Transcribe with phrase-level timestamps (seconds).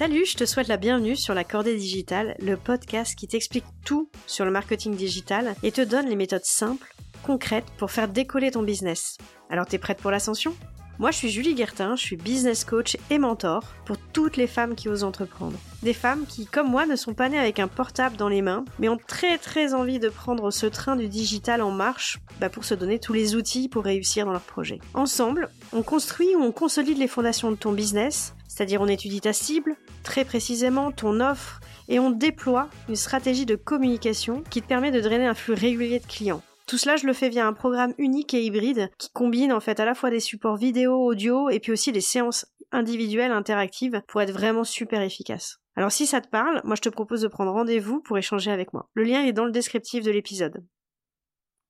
[0.00, 4.08] Salut, je te souhaite la bienvenue sur la Cordée Digitale, le podcast qui t'explique tout
[4.26, 8.62] sur le marketing digital et te donne les méthodes simples, concrètes pour faire décoller ton
[8.62, 9.18] business.
[9.50, 10.56] Alors t'es prête pour l'ascension?
[11.00, 14.74] Moi je suis Julie Guertin, je suis business coach et mentor pour toutes les femmes
[14.74, 15.58] qui osent entreprendre.
[15.82, 18.66] Des femmes qui, comme moi, ne sont pas nées avec un portable dans les mains,
[18.78, 22.64] mais ont très très envie de prendre ce train du digital en marche bah, pour
[22.66, 24.78] se donner tous les outils pour réussir dans leur projet.
[24.92, 29.32] Ensemble, on construit ou on consolide les fondations de ton business c'est-à-dire on étudie ta
[29.32, 34.90] cible, très précisément ton offre, et on déploie une stratégie de communication qui te permet
[34.90, 36.42] de drainer un flux régulier de clients.
[36.70, 39.80] Tout cela, je le fais via un programme unique et hybride qui combine en fait
[39.80, 44.22] à la fois des supports vidéo, audio et puis aussi des séances individuelles interactives pour
[44.22, 45.58] être vraiment super efficace.
[45.74, 48.72] Alors si ça te parle, moi je te propose de prendre rendez-vous pour échanger avec
[48.72, 48.88] moi.
[48.94, 50.64] Le lien est dans le descriptif de l'épisode.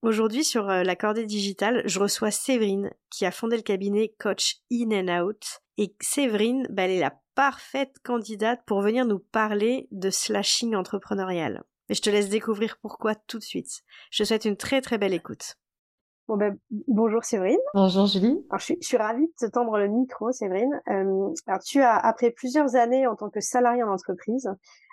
[0.03, 4.57] Aujourd'hui sur euh, la cordée digitale, je reçois Séverine qui a fondé le cabinet Coach
[4.71, 9.89] In and Out et Séverine, bah, elle est la parfaite candidate pour venir nous parler
[9.93, 11.63] de slashing entrepreneurial.
[11.91, 13.83] Et je te laisse découvrir pourquoi tout de suite.
[14.13, 15.57] Je te souhaite une très très belle écoute.
[16.29, 17.59] Bon ben, bonjour Séverine.
[17.75, 18.47] Bonjour Julie.
[18.49, 20.81] Alors, je, suis, je suis ravie de te tendre le micro, Séverine.
[20.89, 24.49] Euh, alors tu as, après plusieurs années en tant que salarié en entreprise,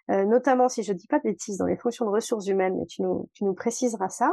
[0.09, 2.87] euh, notamment si je dis pas de bêtises dans les fonctions de ressources humaines, mais
[2.87, 4.31] tu nous, tu nous préciseras ça,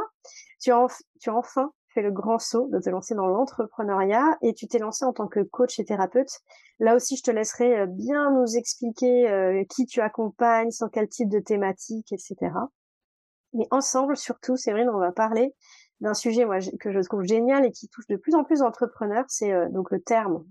[0.59, 0.87] tu as,
[1.21, 4.79] tu as enfin fait le grand saut de te lancer dans l'entrepreneuriat et tu t'es
[4.79, 6.41] lancé en tant que coach et thérapeute.
[6.79, 11.07] Là aussi, je te laisserai euh, bien nous expliquer euh, qui tu accompagnes, sur quel
[11.07, 12.35] type de thématique, etc.
[13.53, 15.55] Mais ensemble, surtout, Séverine, on va parler
[16.01, 19.25] d'un sujet moi, que je trouve génial et qui touche de plus en plus d'entrepreneurs,
[19.29, 20.45] c'est euh, donc le terme,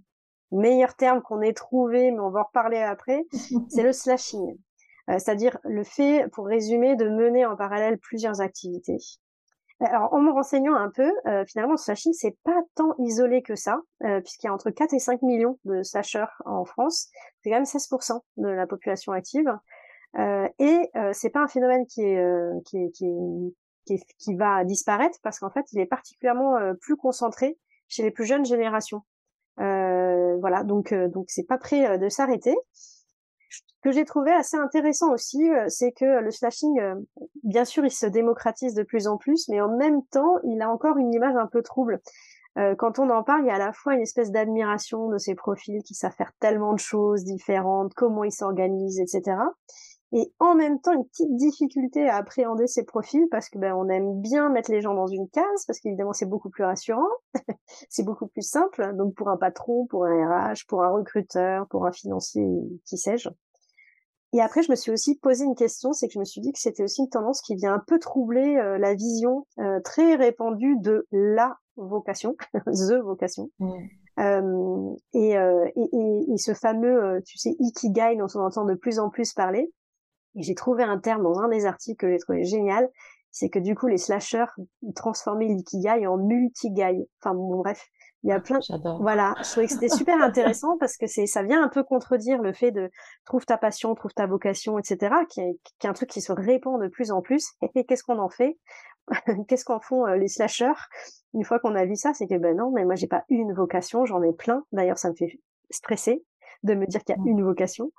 [0.51, 3.27] meilleur terme qu'on ait trouvé, mais on va en reparler après,
[3.69, 4.57] c'est le slashing.
[5.07, 8.97] C'est-à-dire le fait, pour résumer, de mener en parallèle plusieurs activités.
[9.85, 13.55] Alors, en me renseignant un peu, euh, finalement, le slashing, c'est pas tant isolé que
[13.55, 17.09] ça, euh, puisqu'il y a entre 4 et 5 millions de slasheurs en France.
[17.43, 19.51] C'est quand même 16% de la population active.
[20.19, 25.67] Euh, et euh, c'est pas un phénomène qui euh, qui, va disparaître, parce qu'en fait,
[25.73, 27.59] il est particulièrement plus concentré
[27.89, 29.03] chez les plus jeunes générations.
[29.59, 32.55] voilà, donc donc c'est pas prêt de s'arrêter
[33.85, 36.95] que j'ai trouvé assez intéressant aussi, euh, c'est que le slashing, euh,
[37.43, 40.71] bien sûr, il se démocratise de plus en plus, mais en même temps, il a
[40.71, 42.01] encore une image un peu trouble.
[42.57, 45.19] Euh, quand on en parle, il y a à la fois une espèce d'admiration de
[45.19, 49.37] ces profils qui savent faire tellement de choses différentes, comment ils s'organisent, etc.
[50.13, 53.89] Et en même temps, une petite difficulté à appréhender ces profils parce que ben, on
[53.89, 57.09] aime bien mettre les gens dans une case parce qu'évidemment c'est beaucoup plus rassurant,
[57.91, 58.95] c'est beaucoup plus simple.
[58.97, 62.47] Donc pour un patron, pour un RH, pour un recruteur, pour un financier,
[62.87, 63.29] qui sais-je.
[64.35, 66.53] Et après, je me suis aussi posé une question, c'est que je me suis dit
[66.53, 70.17] que c'était aussi une tendance qui vient un peu troubler euh, la vision euh, très
[70.17, 72.35] répandue de la vocation,
[72.67, 73.49] the vocation.
[74.19, 79.09] Euh, et, et, et, ce fameux, tu sais, ikigai dont on entend de plus en
[79.09, 79.73] plus parler.
[80.35, 82.91] Et j'ai trouvé un terme dans un des articles que j'ai trouvé génial,
[83.31, 84.51] c'est que du coup les slashers
[84.97, 87.09] transformaient l'ikigai en multigai.
[87.21, 87.87] Enfin bon, bref,
[88.25, 88.59] il y a plein.
[88.61, 89.01] J'adore.
[89.03, 92.41] Voilà, je trouvais que c'était super intéressant parce que c'est, ça vient un peu contredire
[92.41, 92.91] le fait de
[93.27, 96.33] trouve ta passion, trouve ta vocation, etc., qui est, qui est un truc qui se
[96.33, 97.53] répand de plus en plus.
[97.61, 98.59] Et qu'est-ce qu'on en fait?
[99.49, 100.73] Qu'est-ce qu'en font euh, les slashers
[101.35, 103.53] une fois qu'on a vu ça C'est que ben non, mais moi j'ai pas une
[103.53, 104.65] vocation, j'en ai plein.
[104.73, 105.39] D'ailleurs, ça me fait
[105.71, 106.25] stresser
[106.63, 107.29] de me dire qu'il y a mmh.
[107.29, 107.93] une vocation.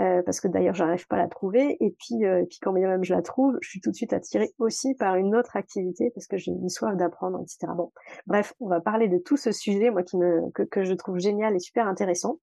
[0.00, 1.76] Euh, parce que d'ailleurs j'arrive pas à la trouver.
[1.80, 3.96] Et puis euh, et puis quand bien même je la trouve je suis tout de
[3.96, 7.92] suite attirée aussi par une autre activité parce que j'ai une soif d'apprendre etc bon
[8.26, 11.18] bref on va parler de tout ce sujet moi qui me que, que je trouve
[11.18, 12.38] génial et super intéressant.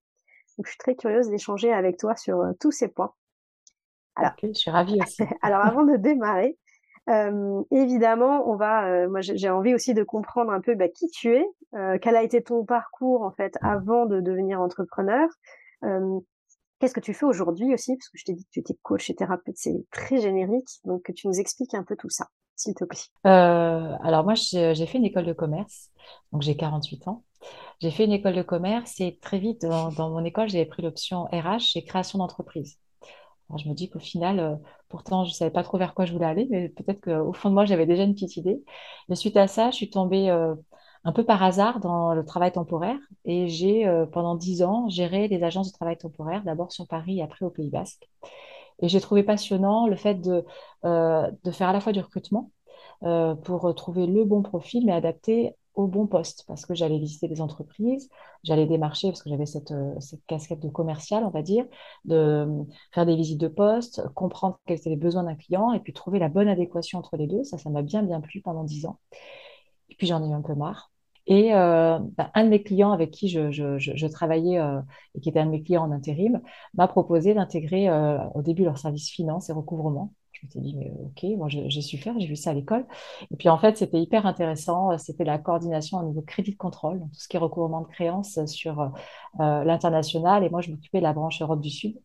[0.56, 3.12] Donc je suis très curieuse d'échanger avec toi sur euh, tous ces points.
[4.14, 5.22] Alors je suis ravie aussi.
[5.42, 6.56] alors avant de démarrer
[7.08, 9.08] euh, évidemment, on va.
[9.08, 11.46] moi, j'ai envie aussi de comprendre un peu bah, qui tu es,
[12.02, 15.26] quel a été ton parcours en fait avant de devenir entrepreneur,
[16.78, 17.96] Qu'est-ce que tu fais aujourd'hui aussi?
[17.96, 20.68] Parce que je t'ai dit que tu étais coach et thérapeute, c'est très générique.
[20.84, 23.00] Donc, que tu nous expliques un peu tout ça, s'il te plaît.
[23.26, 25.90] Euh, alors, moi, j'ai fait une école de commerce.
[26.32, 27.24] Donc, j'ai 48 ans.
[27.80, 31.24] J'ai fait une école de commerce et très vite, dans, mon école, j'avais pris l'option
[31.32, 32.78] RH et création d'entreprise.
[33.48, 34.54] Alors, je me dis qu'au final, euh,
[34.88, 37.48] pourtant, je ne savais pas trop vers quoi je voulais aller, mais peut-être qu'au fond
[37.48, 38.62] de moi, j'avais déjà une petite idée.
[39.08, 40.54] Mais suite à ça, je suis tombée euh,
[41.08, 45.26] un peu par hasard dans le travail temporaire et j'ai euh, pendant dix ans géré
[45.26, 48.10] des agences de travail temporaire, d'abord sur Paris et après au Pays Basque.
[48.82, 50.44] Et j'ai trouvé passionnant le fait de,
[50.84, 52.50] euh, de faire à la fois du recrutement
[53.04, 57.26] euh, pour trouver le bon profil, mais adapté au bon poste, parce que j'allais visiter
[57.26, 58.10] des entreprises,
[58.44, 61.64] j'allais démarcher, parce que j'avais cette, cette casquette de commercial, on va dire,
[62.04, 65.94] de faire des visites de poste, comprendre quels étaient les besoins d'un client, et puis
[65.94, 67.44] trouver la bonne adéquation entre les deux.
[67.44, 68.98] Ça, ça m'a bien, bien plu pendant dix ans.
[69.88, 70.90] Et puis j'en ai eu un peu marre.
[71.28, 74.80] Et euh, bah, un de mes clients avec qui je, travaillais euh,
[75.14, 76.40] et qui était un de mes clients en intérim
[76.74, 80.14] m'a proposé d'intégrer euh, au début leur service finance et recouvrement.
[80.32, 82.86] Je me suis dit, mais ok, moi j'ai su faire, j'ai vu ça à l'école.
[83.30, 84.96] Et puis en fait, c'était hyper intéressant.
[84.96, 88.38] C'était la coordination au niveau crédit de contrôle, tout ce qui est recouvrement de créances
[88.46, 88.92] sur
[89.38, 90.44] l'international.
[90.44, 91.98] Et moi, je m'occupais de la branche Europe du Sud.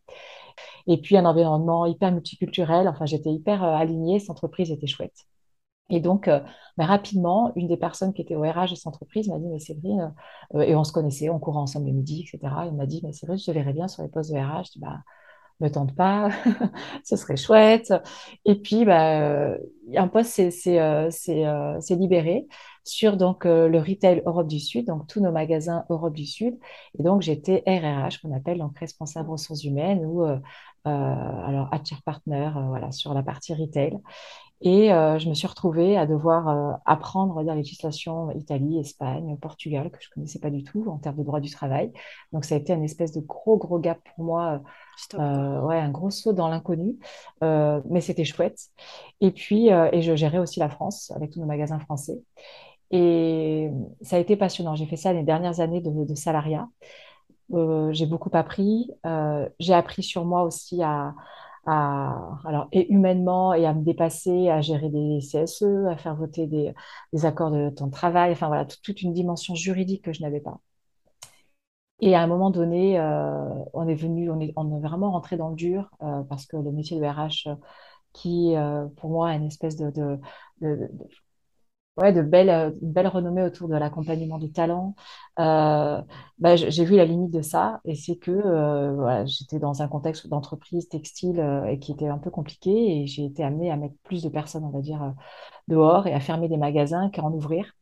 [0.88, 2.88] Et puis un environnement hyper multiculturel.
[2.88, 4.18] Enfin, j'étais hyper alignée.
[4.18, 5.26] Cette entreprise était chouette.
[5.90, 6.40] Et donc, euh,
[6.76, 9.58] bah, rapidement, une des personnes qui était au RH de cette entreprise m'a dit, mais
[9.58, 10.14] Séverine,
[10.54, 12.54] euh, et on se connaissait, on courait ensemble le midi, etc.
[12.66, 14.64] Il m'a dit, mais Séverine, je te verrais bien sur les postes de RH.
[14.66, 15.00] Je dis, bah,
[15.60, 16.30] me tente pas,
[17.04, 17.92] ce serait chouette.
[18.44, 19.56] Et puis, bah,
[19.96, 21.10] un poste s'est euh,
[21.90, 22.48] libéré
[22.84, 26.58] sur donc, le retail Europe du Sud, donc tous nos magasins Europe du Sud.
[26.98, 30.22] Et donc, j'étais RRH, qu'on appelle donc responsable ressources humaines ou
[30.84, 33.98] alors HR partner, voilà, sur la partie retail.
[34.66, 39.90] Et euh, je me suis retrouvée à devoir euh, apprendre la législation Italie, Espagne, Portugal,
[39.90, 41.92] que je ne connaissais pas du tout en termes de droit du travail.
[42.32, 44.62] Donc ça a été un espèce de gros, gros gap pour moi,
[45.16, 46.96] euh, ouais, un gros saut dans l'inconnu,
[47.42, 48.58] mais c'était chouette.
[49.20, 52.18] Et puis, et je gérais aussi la France avec tous nos magasins français.
[52.90, 53.68] Et
[54.00, 54.76] ça a été passionnant.
[54.76, 56.66] J'ai fait ça les dernières années de, de salariat.
[57.50, 58.90] j'ai beaucoup appris.
[59.58, 61.14] j'ai appris sur moi aussi à
[61.66, 66.46] à, alors, et humainement et à me dépasser, à gérer des CSE, à faire voter
[66.46, 66.74] des,
[67.12, 70.40] des accords de temps de travail, enfin voilà, toute une dimension juridique que je n'avais
[70.40, 70.60] pas.
[72.00, 75.36] Et à un moment donné, euh, on est venu, on est, on est vraiment rentré
[75.36, 77.54] dans le dur euh, parce que le métier de RH, euh,
[78.12, 78.54] qui
[78.96, 80.18] pour moi a une espèce de, de,
[80.60, 80.88] de,
[81.96, 84.94] ouais, de belles, euh, belle renommée autour de l'accompagnement du talent.
[85.38, 86.00] Euh,
[86.38, 89.88] bah, j'ai vu la limite de ça et c'est que euh, voilà, j'étais dans un
[89.88, 92.70] contexte d'entreprise textile et qui était un peu compliqué
[93.02, 95.14] et j'ai été amenée à mettre plus de personnes, on va dire,
[95.68, 97.72] dehors et à fermer des magasins qu'à en ouvrir.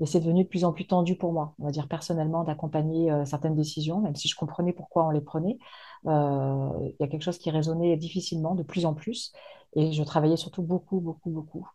[0.00, 3.10] Et c'est devenu de plus en plus tendu pour moi, on va dire personnellement, d'accompagner
[3.24, 5.58] certaines décisions, même si je comprenais pourquoi on les prenait.
[6.04, 9.32] Il y a quelque chose qui résonnait difficilement, de plus en plus.
[9.74, 11.68] Et je travaillais surtout beaucoup, beaucoup, beaucoup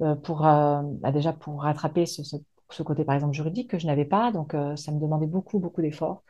[0.00, 2.36] euh, pour, euh, bah, déjà pour rattraper ce,
[2.82, 4.32] côté, par exemple, juridique que je n'avais pas.
[4.32, 6.22] Donc, euh, ça me demandait beaucoup, beaucoup d'efforts.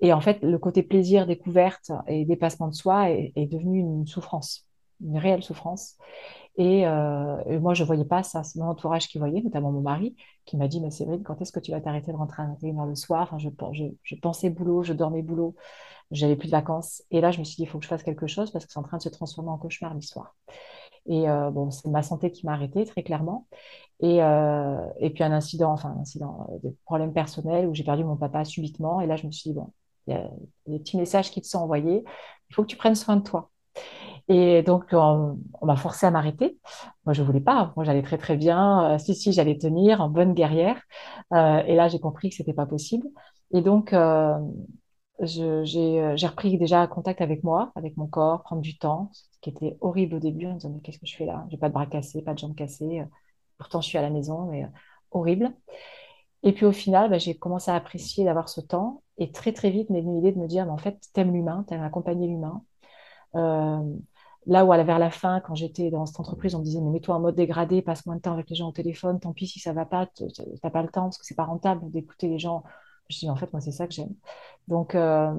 [0.00, 4.66] Et en fait, le côté plaisir, découverte et dépassement de soi est, devenu une souffrance,
[5.00, 5.96] une réelle souffrance.
[6.58, 6.84] Et,
[7.60, 8.42] moi, je ne voyais pas ça.
[8.42, 11.52] C'est mon entourage qui voyait, notamment mon mari, qui m'a dit, mais vrai, quand est-ce
[11.52, 13.22] que tu vas t'arrêter de rentrer à 21 le soir?
[13.32, 15.54] Enfin, je, pensais boulot, je dormais boulot,
[16.10, 17.02] j'avais plus de vacances.
[17.10, 18.72] Et là, je me suis dit, il faut que je fasse quelque chose parce que
[18.72, 20.34] c'est en train de se transformer en cauchemar l'histoire.
[21.06, 23.46] Et euh, bon, c'est ma santé qui m'a arrêtée, très clairement.
[24.00, 27.84] Et, euh, et puis un incident, enfin un incident, euh, des problèmes personnels où j'ai
[27.84, 29.00] perdu mon papa subitement.
[29.00, 29.72] Et là, je me suis dit, bon,
[30.06, 30.30] il y a
[30.66, 32.04] des petits messages qui te sont envoyés,
[32.50, 33.50] il faut que tu prennes soin de toi.
[34.28, 36.58] Et donc, on, m'a forcé à m'arrêter.
[37.06, 37.72] Moi, je voulais pas.
[37.76, 38.98] Moi, j'allais très, très bien.
[38.98, 40.82] si, si, j'allais tenir en bonne guerrière.
[41.32, 43.08] et là, j'ai compris que c'était pas possible.
[43.52, 49.10] Et donc, euh, j'ai repris déjà contact avec moi, avec mon corps, prendre du temps,
[49.12, 51.46] ce qui était horrible au début, en me disant, mais qu'est-ce que je fais là?
[51.50, 53.00] J'ai pas de bras cassés, pas de jambes cassées.
[53.00, 53.04] Euh,
[53.58, 54.68] pourtant, je suis à la maison, mais euh,
[55.10, 55.52] horrible.
[56.44, 59.02] Et puis au final, bah, j'ai commencé à apprécier d'avoir ce temps.
[59.18, 61.64] Et très, très vite, m'est venue l'idée de me dire, mais en fait, t'aimes l'humain,
[61.68, 62.62] t'aimes accompagner l'humain.
[64.48, 67.14] Là où, vers la fin, quand j'étais dans cette entreprise, on me disait, mais mets-toi
[67.16, 69.60] en mode dégradé, passe moins de temps avec les gens au téléphone, tant pis si
[69.60, 70.06] ça va pas,
[70.62, 72.64] t'as pas le temps, parce que c'est pas rentable d'écouter les gens
[73.10, 74.14] je dis, en fait, moi, c'est ça que j'aime.
[74.68, 75.32] Donc, euh,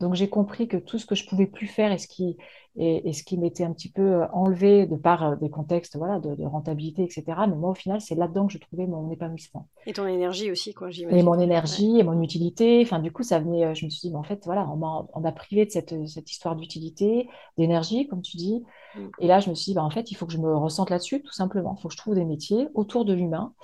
[0.00, 2.36] donc j'ai compris que tout ce que je pouvais plus faire et ce qui,
[2.76, 6.20] et, ce qui m'était un petit peu euh, enlevé de par euh, des contextes voilà,
[6.20, 7.24] de, rentabilité, etc.
[7.48, 9.68] Mais moi, au final, c'est là-dedans que je trouvais mon épanouissement.
[9.86, 11.18] Et ton énergie aussi, quoi, j'imagine.
[11.18, 12.80] Et mon énergie et mon utilité.
[12.82, 15.32] Enfin, du coup, ça venait, je me suis dit, mais en fait, voilà, on m'a
[15.32, 18.62] privé de cette, cette histoire d'utilité, d'énergie, comme tu dis.
[18.94, 19.08] Mm.
[19.20, 20.90] Et là, je me suis dit, bah, en fait, il faut que je me ressente
[20.90, 21.74] là-dessus, tout simplement.
[21.78, 23.54] Il faut que je trouve des métiers autour de l'humain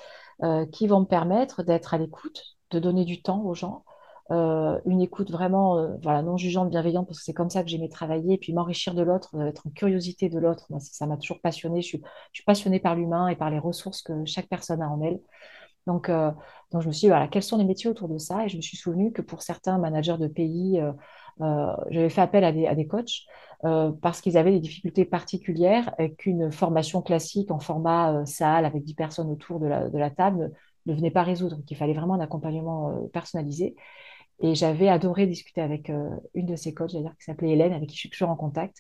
[0.73, 3.85] qui vont me permettre d'être à l'écoute de donner du temps aux gens.
[4.33, 7.69] Euh, une écoute vraiment euh, voilà, non jugeante, bienveillante, parce que c'est comme ça que
[7.69, 10.67] j'aimais travailler, et puis m'enrichir de l'autre, euh, être en curiosité de l'autre.
[10.81, 11.83] ça m'a toujours passionnée.
[11.83, 12.03] Je suis,
[12.47, 15.21] passionnée par l'humain et par les ressources que chaque personne a en elle.
[15.87, 18.45] Donc, donc je me suis dit, voilà, quels sont les métiers autour de ça?
[18.45, 20.81] Et je me suis souvenu que pour certains managers de pays,
[21.41, 23.27] j'avais fait appel à des, à des coachs
[24.01, 28.95] parce qu'ils avaient des difficultés particulières et qu'une formation classique en format salle avec 10
[28.95, 30.53] personnes autour de la, de la table
[30.87, 33.75] ne venait pas résoudre, qu'il fallait vraiment un accompagnement personnalisé.
[34.41, 37.89] Et j'avais adoré discuter avec euh, une de ces coachs, d'ailleurs, qui s'appelait Hélène, avec
[37.89, 38.79] qui je suis toujours en contact.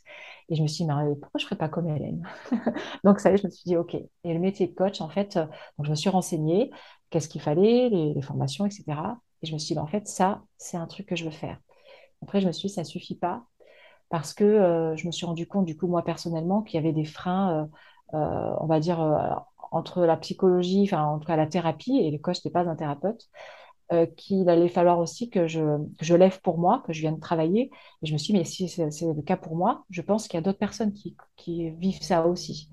[0.48, 2.26] Et je me suis dit, mais pourquoi je ne ferais pas comme Hélène?
[3.04, 3.94] Donc, ça y est, je me suis dit, OK.
[3.94, 5.46] Et le métier de coach, en fait, euh,
[5.78, 6.70] donc je me suis renseignée,
[7.10, 8.84] qu'est-ce qu'il fallait, les, formations, etc.
[9.42, 11.58] Et je me suis dit, en fait, ça, c'est un truc que je veux faire.
[12.22, 13.44] Après, je me suis dit, ça ne suffit pas,
[14.08, 17.04] parce que je me suis rendu compte, du coup, moi, personnellement, qu'il y avait des
[17.04, 17.68] freins,
[18.12, 19.00] on va dire,
[19.72, 22.76] entre la psychologie, enfin en tout cas la thérapie, et le coach n'est pas un
[22.76, 23.28] thérapeute,
[23.92, 25.60] euh, qu'il allait falloir aussi que je,
[26.00, 27.70] je lève pour moi, que je vienne travailler.
[28.02, 30.38] Et je me suis dit, mais si c'est le cas pour moi, je pense qu'il
[30.38, 32.70] y a d'autres personnes qui, qui, vivent ça aussi.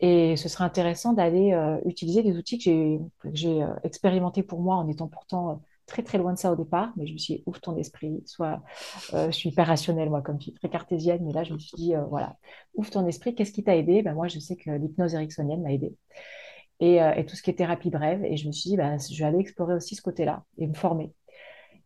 [0.00, 2.98] Et ce serait intéressant d'aller euh, utiliser des outils que
[3.34, 6.92] j'ai euh, expérimentés pour moi en étant pourtant très très loin de ça au départ,
[6.96, 8.60] mais je me suis dit, ouvre ton esprit, soit
[9.12, 11.94] je suis hyper rationnelle moi comme fille, très cartésienne, mais là je me suis dit,
[12.10, 12.36] voilà,
[12.74, 14.02] ouvre ton esprit, qu'est-ce qui t'a aidé?
[14.02, 15.94] Ben, Moi je sais que l'hypnose ericksonienne m'a aidé.
[16.82, 18.24] Euh, et, tout ce qui est thérapie brève.
[18.24, 20.74] Et je me suis dit, bah, je vais aller explorer aussi ce côté-là et me
[20.74, 21.12] former.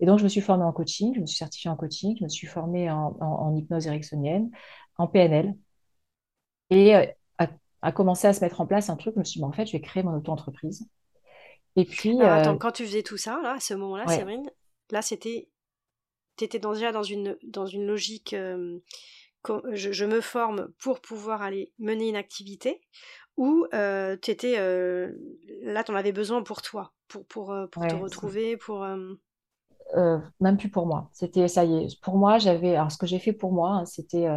[0.01, 2.25] Et donc, je me suis formée en coaching, je me suis certifiée en coaching, je
[2.25, 4.51] me suis formée en, hypnose ericksonienne,
[4.97, 5.55] en PNL.
[6.71, 7.07] Et euh,
[7.83, 9.67] a, commencé à se mettre en place un truc, je me suis dit, en fait,
[9.67, 10.89] je vais créer mon auto-entreprise.
[11.77, 12.21] Et puis.
[12.21, 14.51] attends, euh, quand tu faisais tout ça, là, à ce moment-là, Séverine,
[14.91, 15.49] là, c'était.
[16.37, 18.35] Tu étais déjà dans une, dans une logique.
[18.35, 18.81] je,
[19.73, 22.81] je, me forme pour pouvoir aller mener une activité
[23.41, 25.13] ou euh, étais euh,
[25.63, 28.87] là, tu en avais besoin pour toi, pour, pour, euh, pour te retrouver, pour...
[30.41, 31.09] même plus pour moi.
[31.15, 32.77] C'était, ça y est, pour moi, j'avais...
[32.77, 34.29] Alors, ce que j'ai fait pour moi, hein, c'était...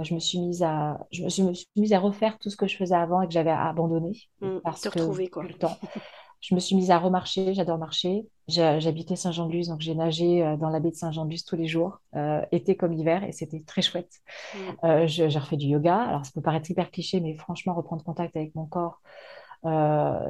[0.00, 2.78] je me suis mise à je me, suis mise à refaire tout ce que je
[2.78, 5.42] faisais avant et que j'avais abandonné mmh, parce te retrouver quoi.
[5.42, 5.76] le temps
[6.44, 8.26] je me suis mise à remarcher, j'adore marcher.
[8.48, 12.42] J'habitais Saint-Jean-de-Luz, donc j'ai nagé euh, dans la baie de Saint-Jean-de-Luz tous les jours, euh,
[12.52, 14.12] été comme hiver, et c'était très chouette.
[14.54, 14.58] Mm.
[14.84, 15.96] Euh, j'ai refait du yoga.
[15.96, 19.00] Alors, ça peut paraître hyper cliché, mais franchement, reprendre contact avec mon corps,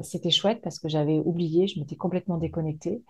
[0.02, 3.02] c'était chouette parce que j'avais oublié, je m'étais complètement déconnectée.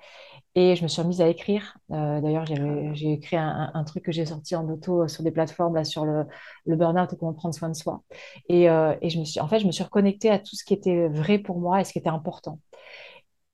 [0.57, 1.77] Et je me suis remise à écrire.
[1.89, 6.05] D'ailleurs, j'ai écrit un, truc que j'ai sorti en auto sur des plateformes là, sur
[6.05, 6.27] le,
[6.67, 8.03] le burn-out et comment prendre soin de soi.
[8.49, 10.75] Et, et, je me suis, en fait, je me suis reconnectée à tout ce qui
[10.75, 12.61] était vrai pour moi et ce qui était important.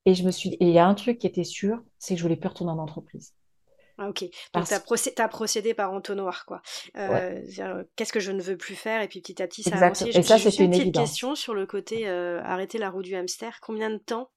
[0.06, 2.22] Et je me suis, il y a un truc qui était sûr, c'est que je
[2.24, 3.34] voulais plus retourner en entreprise.
[4.00, 4.24] Ah, ok.
[4.54, 6.62] Donc, tu as, procédé par entonnoir, quoi.
[6.96, 7.42] Euh,
[7.96, 9.02] qu'est-ce que je ne veux plus faire?
[9.02, 10.08] Et puis petit à petit, ça a avancé.
[10.08, 13.58] Et ça, une, petite question sur le côté euh, arrêter la roue du hamster.
[13.60, 14.30] Combien de temps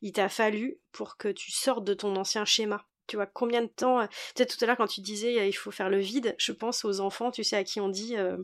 [0.00, 2.86] il t'a fallu pour que tu sortes de ton ancien schéma?
[3.10, 5.46] Tu vois, combien de temps euh, Tu sais, tout à l'heure, quand tu disais euh,
[5.46, 8.10] il faut faire le vide, je pense aux enfants, tu sais, à qui on dit
[8.12, 8.36] il euh,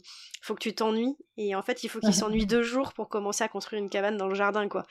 [0.43, 1.17] faut que tu t'ennuies.
[1.37, 4.17] Et en fait, il faut qu'ils s'ennuient deux jours pour commencer à construire une cabane
[4.17, 4.85] dans le jardin, quoi.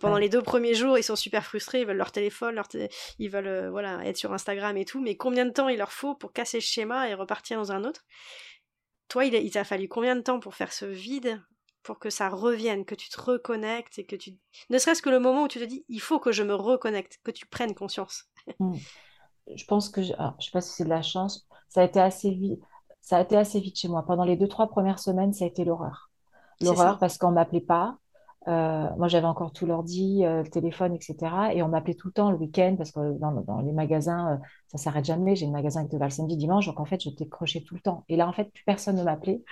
[0.00, 2.68] pendant les deux premiers jours, ils sont super frustrés, ils veulent leur téléphone, leur
[3.18, 5.00] ils veulent voilà, être sur Instagram et tout.
[5.02, 7.84] Mais combien de temps il leur faut pour casser le schéma et repartir dans un
[7.84, 8.06] autre?
[9.08, 11.42] Toi, il, il t'a fallu combien de temps pour faire ce vide
[11.82, 14.32] pour que ça revienne, que tu te reconnectes et que tu...
[14.68, 17.20] Ne serait-ce que le moment où tu te dis, il faut que je me reconnecte,
[17.24, 18.24] que tu prennes conscience?
[19.54, 22.00] Je pense que, je, ne sais pas si c'est de la chance, ça a été
[22.00, 22.60] assez vite.
[23.00, 24.04] Ça a été assez vite chez moi.
[24.04, 26.10] Pendant les deux, trois premières semaines, ça a été l'horreur.
[26.60, 27.96] L'horreur parce qu'on m'appelait pas.
[28.48, 31.16] Euh, moi, j'avais encore tout l'ordi, euh, le téléphone, etc.
[31.52, 34.36] Et on m'appelait tout le temps le week-end parce que dans, les magasins, ça euh,
[34.68, 35.36] ça s'arrête jamais.
[35.36, 36.66] J'ai un magasin qui te va le samedi, dimanche.
[36.66, 38.04] Donc, en fait, je décrochais tout le temps.
[38.08, 39.42] Et là, en fait, plus personne ne m'appelait.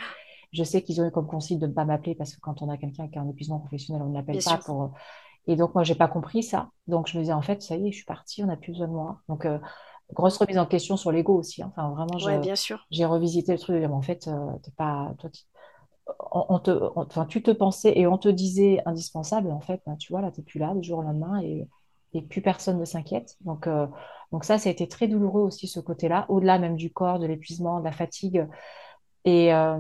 [0.53, 2.71] Je sais qu'ils ont eu comme consigne de ne pas m'appeler parce que quand on
[2.71, 4.93] a quelqu'un qui a un épuisement professionnel, on ne l'appelle pas pour.
[5.47, 6.71] Et donc, moi, j'ai pas compris ça.
[6.87, 8.73] Donc, je me disais, en fait, ça y est, je suis partie, on n'a plus
[8.73, 9.21] besoin de moi.
[9.29, 9.47] Donc,
[10.13, 11.63] grosse remise en question sur l'ego aussi.
[11.63, 11.73] Hein.
[11.77, 12.19] Enfin, vraiment,
[12.91, 13.85] j'ai revisité le truc.
[13.85, 15.31] En fait, euh, t'es pas, toi,
[16.33, 19.51] on, te, enfin, tu te pensais et on te disait indispensable.
[19.51, 21.69] En fait, ben, tu vois, là, tu n'es plus là du jour au lendemain et,
[22.15, 23.37] et plus personne ne s'inquiète.
[23.43, 23.87] Donc, euh,
[24.33, 27.27] donc ça, ça a été très douloureux aussi, ce côté-là, au-delà même du corps, de
[27.27, 28.47] l'épuisement, de la fatigue.
[29.25, 29.79] Et, euh,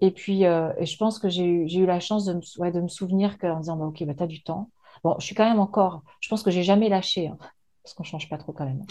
[0.00, 2.80] et puis, et je pense que j'ai eu, eu la chance de me, ouais, de
[2.80, 4.70] me souvenir qu'en disant, bah, OK, bah, tu as du temps.
[5.02, 7.28] Bon, je suis quand même encore, je pense que j'ai jamais lâché.
[7.28, 7.38] Hein
[7.82, 8.84] parce qu'on change pas trop quand même.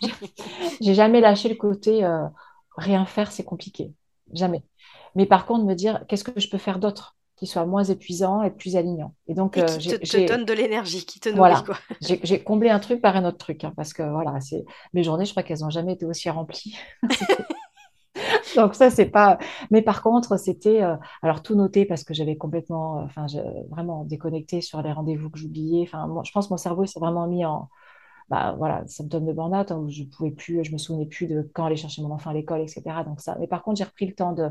[0.80, 2.26] j'ai jamais lâché le côté euh,
[2.76, 3.92] rien faire, c'est compliqué.
[4.32, 4.62] Jamais.
[5.14, 8.42] Mais par contre, me dire qu'est-ce que je peux faire d'autre qui soit moins épuisant
[8.42, 9.14] et plus alignant?
[9.26, 11.52] Et donc, et qui euh, te, donne de l'énergie, qui te nourrit.
[11.52, 11.64] Voilà.
[12.00, 15.24] J'ai comblé un truc par un autre truc, hein, parce que voilà, c'est mes journées,
[15.24, 16.76] je crois qu'elles n'ont jamais été aussi remplies.
[18.56, 19.38] donc ça, c'est pas.
[19.70, 23.26] Mais par contre, c'était euh, alors tout noté parce que j'avais complètement, enfin,
[23.70, 25.82] vraiment déconnecté sur les rendez-vous que j'oubliais.
[25.82, 27.68] Enfin, je pense que mon cerveau s'est vraiment mis en,
[28.28, 31.50] bah, voilà, symptômes de burn-out, hein, où je pouvais plus, je me souvenais plus de
[31.54, 32.82] quand aller chercher mon enfant à l'école, etc.
[33.06, 33.36] Donc ça.
[33.40, 34.48] Mais par contre, j'ai repris le temps de,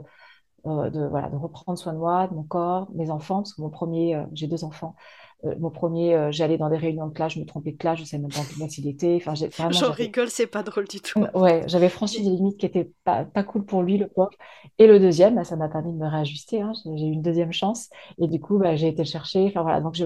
[0.67, 3.61] euh, de, voilà, de reprendre soin de moi, de mon corps, mes enfants, parce que
[3.61, 4.95] mon premier, euh, j'ai deux enfants.
[5.43, 8.03] Euh, mon premier, j'allais dans des réunions de classe, je me trompais de classe, je
[8.03, 9.19] ne savais même pas en il était.
[9.19, 9.33] Enfin,
[9.71, 11.25] J'en rigole, c'est pas drôle du tout.
[11.33, 14.29] Ouais, j'avais franchi des limites qui étaient pas, pas cool pour lui, le pauvre.
[14.77, 16.61] Et le deuxième, bah, ça m'a permis de me réajuster.
[16.61, 16.73] Hein.
[16.85, 17.89] J'ai eu une deuxième chance.
[18.19, 19.47] Et du coup, bah, j'ai été chercher.
[19.47, 20.05] Enfin, voilà, donc je,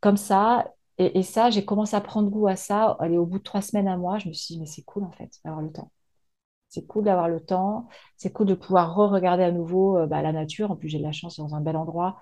[0.00, 0.66] comme ça,
[0.98, 2.96] et, ça, j'ai commencé à prendre goût à ça.
[3.00, 5.04] Allez, au bout de trois semaines à moi, je me suis dit, mais c'est cool
[5.04, 5.90] en fait d'avoir le temps.
[6.68, 7.88] C'est cool d'avoir le temps.
[8.16, 10.70] C'est cool de pouvoir re-regarder à nouveau euh, bah, la nature.
[10.70, 12.20] En plus, j'ai de la chance dans un bel endroit.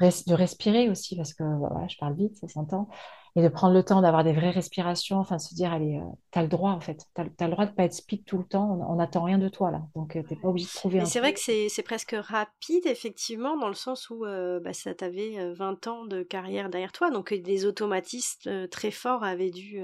[0.00, 2.88] de respirer aussi, parce que voilà, je parle vite, ça s'entend.
[3.34, 6.04] Et de prendre le temps d'avoir des vraies respirations, enfin de se dire, allez, euh,
[6.32, 8.38] tu as le droit en fait, tu as, le droit de pas être speed tout
[8.38, 10.72] le temps, on n'attend rien de toi là, donc euh, tu n'es pas obligé de
[10.72, 14.60] trouver Mais un c'est vrai que c'est presque rapide, effectivement, dans le sens où euh,
[14.60, 19.50] bah, ça t'avait 20 ans de carrière derrière toi, donc des automatismes très forts avaient
[19.50, 19.80] dû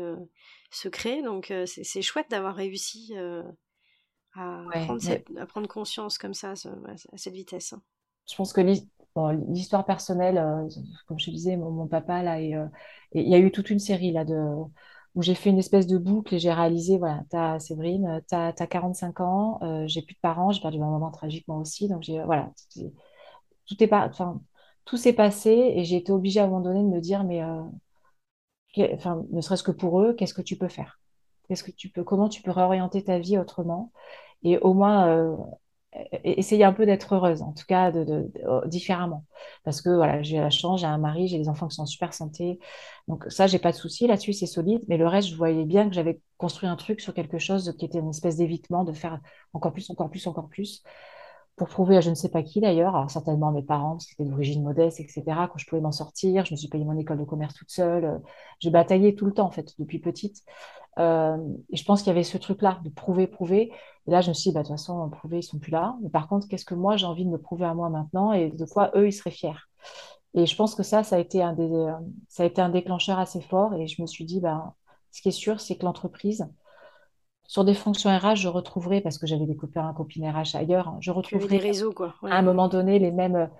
[0.70, 3.14] se créer, donc c'est chouette d'avoir réussi
[4.34, 7.72] à, Ouais, prendre mais cette, à prendre conscience comme ça, à cette vitesse.
[7.72, 7.82] hein.
[8.30, 8.60] je pense que
[9.48, 10.68] l'histoire personnelle, euh,
[11.06, 12.66] comme je te disais, mon, papa là, euh,
[13.12, 14.36] et il y a eu toute une série là de
[15.14, 18.66] où j'ai fait une espèce de boucle et j'ai réalisé, voilà, t'as Séverine, t'as, t'as
[18.66, 22.22] 45 ans, euh, j'ai plus de parents, j'ai perdu ma maman tragiquement aussi, donc j'ai,
[22.24, 22.52] voilà,
[23.66, 24.40] tout est pas, enfin,
[24.84, 27.42] tout s'est passé et j'ai été obligée à un moment donné de me dire, mais,
[28.94, 31.00] enfin, ne serait-ce que pour eux, qu'est-ce que tu peux faire?
[31.48, 33.92] Qu'est-ce que tu peux, comment tu peux réorienter ta vie autrement?
[34.42, 35.36] Et au moins,
[36.24, 39.24] essayer un peu d'être heureuse, en tout cas de, euh, différemment.
[39.64, 41.86] Parce que voilà, j'ai la chance, j'ai un mari, j'ai des enfants qui sont en
[41.86, 42.58] super santé.
[43.08, 44.82] Donc ça, j'ai pas de souci là-dessus, c'est solide.
[44.88, 47.84] Mais le reste, je voyais bien que j'avais construit un truc sur quelque chose qui
[47.84, 49.20] était une espèce d'évitement de faire
[49.52, 50.82] encore plus, encore plus, encore plus
[51.58, 54.30] pour prouver à je ne sais pas qui d'ailleurs, certainement mes parents, parce qu'ils étaient
[54.30, 57.24] d'origine modeste, etc., quand je pouvais m'en sortir, je me suis payé mon école de
[57.24, 58.18] commerce toute seule, euh,
[58.60, 60.42] j'ai bataillé tout le temps en fait, depuis petite.
[60.98, 61.36] Euh,
[61.70, 63.72] et je pense qu'il y avait ce truc-là, de prouver, prouver.
[64.06, 65.96] Et là, je me suis dit, bah, de toute façon, prouver, ils sont plus là.
[66.02, 68.32] Mais par contre, qu'est-ce que moi, j'ai envie de me prouver à moi maintenant?
[68.32, 69.52] Et de quoi eux, ils seraient fiers.
[70.34, 71.92] Et je pense que ça, ça a été un des, euh,
[72.28, 73.74] ça a été un déclencheur assez fort.
[73.74, 74.74] Et je me suis dit, bah,
[75.12, 76.48] ce qui est sûr, c'est que l'entreprise,
[77.48, 80.98] sur des fonctions RH, je retrouverai, parce que j'avais des copains, copines RH ailleurs, hein,
[81.00, 82.14] je retrouverai réseaux, quoi.
[82.22, 83.50] à un moment donné les mêmes,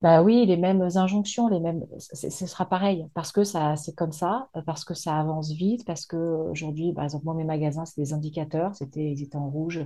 [0.00, 4.12] bah oui, les mêmes injonctions, les mêmes, ce sera pareil, parce que ça, c'est comme
[4.12, 8.00] ça, parce que ça avance vite, parce que aujourd'hui, par exemple, moi, mes magasins, c'est
[8.00, 9.84] des indicateurs, c'était, ils étaient en rouge,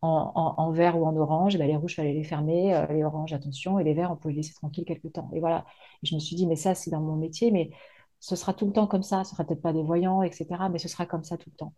[0.00, 2.74] en, en, en vert ou en orange, et ben, les rouges, il fallait les fermer,
[2.74, 5.30] euh, les oranges, attention, et les verts, on pouvait les laisser tranquilles quelques temps.
[5.34, 5.66] Et voilà,
[6.02, 7.70] et je me suis dit, mais ça, c'est dans mon métier, mais
[8.18, 10.78] ce sera tout le temps comme ça, ce sera peut-être pas des voyants, etc., mais
[10.78, 11.74] ce sera comme ça tout le temps.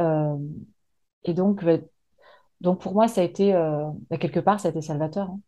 [0.00, 0.36] Euh,
[1.24, 1.78] et donc, euh,
[2.60, 5.40] donc, pour moi, ça a été, euh, bah, quelque part, ça a été salvateur, hein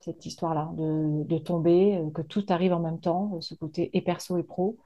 [0.00, 4.02] cette histoire-là, de, de tomber, euh, que tout arrive en même temps, ce côté et
[4.02, 4.76] perso et pro.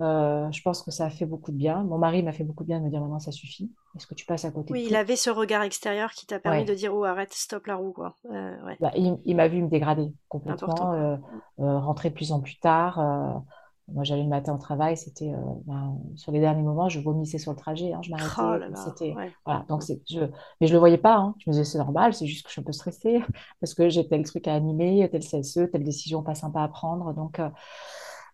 [0.00, 1.84] Euh, je pense que ça a fait beaucoup de bien.
[1.84, 3.70] Mon mari m'a fait beaucoup de bien de me dire maintenant ça suffit.
[3.96, 4.94] Est-ce que tu passes à côté de Oui, il tout?
[4.96, 6.64] avait ce regard extérieur qui t'a permis Ouais.
[6.64, 8.16] de dire, oh, arrête, stop la roue, quoi.
[8.26, 11.16] Euh, ouais, Bah, il, il m'a vu me dégrader complètement, euh,
[11.58, 13.42] rentrer de plus en plus tard.
[13.88, 17.38] Moi, j'allais le matin au travail, c'était euh, ben, sur les derniers moments, je vomissais
[17.38, 18.58] sur le trajet, hein, je Oh m'arrêtais.
[18.58, 19.36] là, C'était ouais.
[19.44, 20.20] voilà, donc je,
[20.60, 21.16] mais je le voyais pas.
[21.16, 21.34] hein.
[21.40, 23.20] Je me disais c'est normal, c'est juste que je suis un peu stressée
[23.60, 27.12] parce que j'ai tel truc à animer, tel CSE, telle décision pas sympa à prendre.
[27.14, 27.48] Donc euh,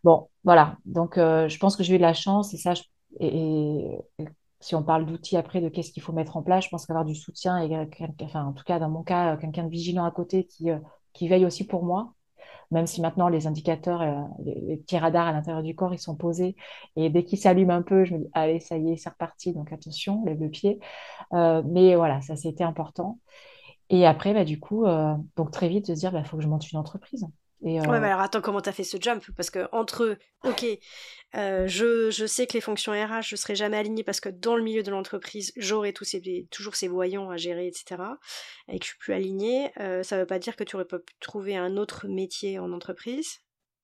[0.05, 0.79] bon, voilà.
[0.85, 2.83] Donc euh, je pense que j'ai eu de la chance et ça, je-
[3.21, 4.25] et, et
[4.61, 7.05] si on parle d'outils après, de qu'est-ce qu'il faut mettre en place, je pense qu'avoir
[7.05, 7.89] du soutien et
[8.23, 10.69] enfin en tout cas dans mon cas, quelqu'un de vigilant à côté qui
[11.13, 12.15] qui veille aussi pour moi
[12.71, 16.17] même si maintenant les indicateurs, euh, les, petits radars à l'intérieur du corps, ils sont
[16.17, 16.57] posés.
[16.97, 19.53] Et dès qu'ils s'allument un peu, je me dis, allez, ça y est, c'est reparti.
[19.53, 20.81] Donc attention, lève le pied.
[21.35, 23.19] Euh, mais voilà, ça, c'était important.
[23.91, 26.43] Et après, bah, du coup, euh, donc très vite, de se dire, il faut que
[26.43, 27.27] je monte une entreprise.
[27.63, 29.25] Et Ouais, euh, mais alors attends, comment t'as fait ce jump?
[29.35, 30.65] Parce que entre, ok,
[31.35, 34.57] euh, je, je sais que les fonctions RH, je serai jamais alignée parce que dans
[34.57, 38.03] le milieu de l'entreprise, j'aurai toujours ces voyants à gérer, etc.
[38.69, 40.99] Et que je suis plus alignée, euh, ça veut pas dire que tu aurais pas
[40.99, 43.41] pu trouver un autre métier en entreprise.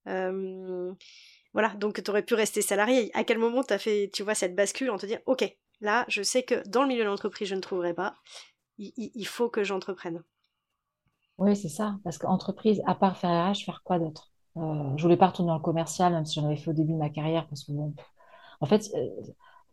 [0.07, 0.93] Euh,
[1.55, 3.11] voilà, donc tu aurais pu rester salarié.
[3.15, 5.45] À quel moment t'as fait, tu vois, cette bascule en te dire, ok,
[5.81, 8.15] là, je sais que dans le milieu de l'entreprise, je ne trouverai pas.
[8.79, 10.25] Il faut que j'entreprenne.
[11.39, 11.97] Oui, c'est ça.
[12.05, 14.31] Parce qu'entreprise, à part faire RH, faire quoi d'autre?
[14.57, 16.93] Euh, je voulais pas retourner dans le commercial, même si j'en avais fait au début
[16.93, 17.95] de ma carrière, parce que bon,
[18.61, 19.09] en fait, euh,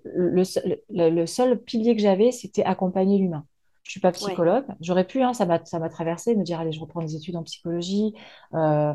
[0.06, 3.46] le, seul, le, le seul pilier que j'avais, c'était accompagner l'humain.
[3.84, 4.14] Je suis pas Ouais.
[4.14, 4.66] psychologue.
[4.82, 8.14] J'aurais pu, hein, ça m'a, traversé, me dire, allez, je reprends des études en psychologie.
[8.54, 8.94] Euh,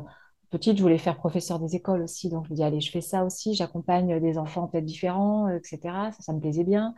[0.50, 3.00] petite, je voulais faire professeur des écoles aussi, donc je me dis, allez, je fais
[3.00, 3.55] ça aussi.
[3.55, 6.12] J'accompagne des enfants peut-être différents, euh, etc.
[6.12, 6.94] Ça, ça me plaisait bien.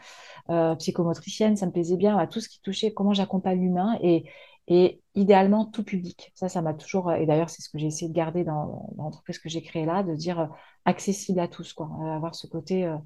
[0.78, 2.24] Psychomotricienne, ça me plaisait bien.
[2.26, 4.24] Tout ce qui touchait comment j'accompagne l'humain et,
[4.68, 6.32] et idéalement tout public.
[6.34, 9.38] Ça, ça m'a toujours, et d'ailleurs, c'est ce que j'ai essayé de garder dans, l'entreprise
[9.38, 10.46] que j'ai créée là, de dire euh,
[10.84, 11.90] accessible à tous, quoi.
[12.02, 12.84] Euh, avoir ce côté.
[12.86, 12.96] euh,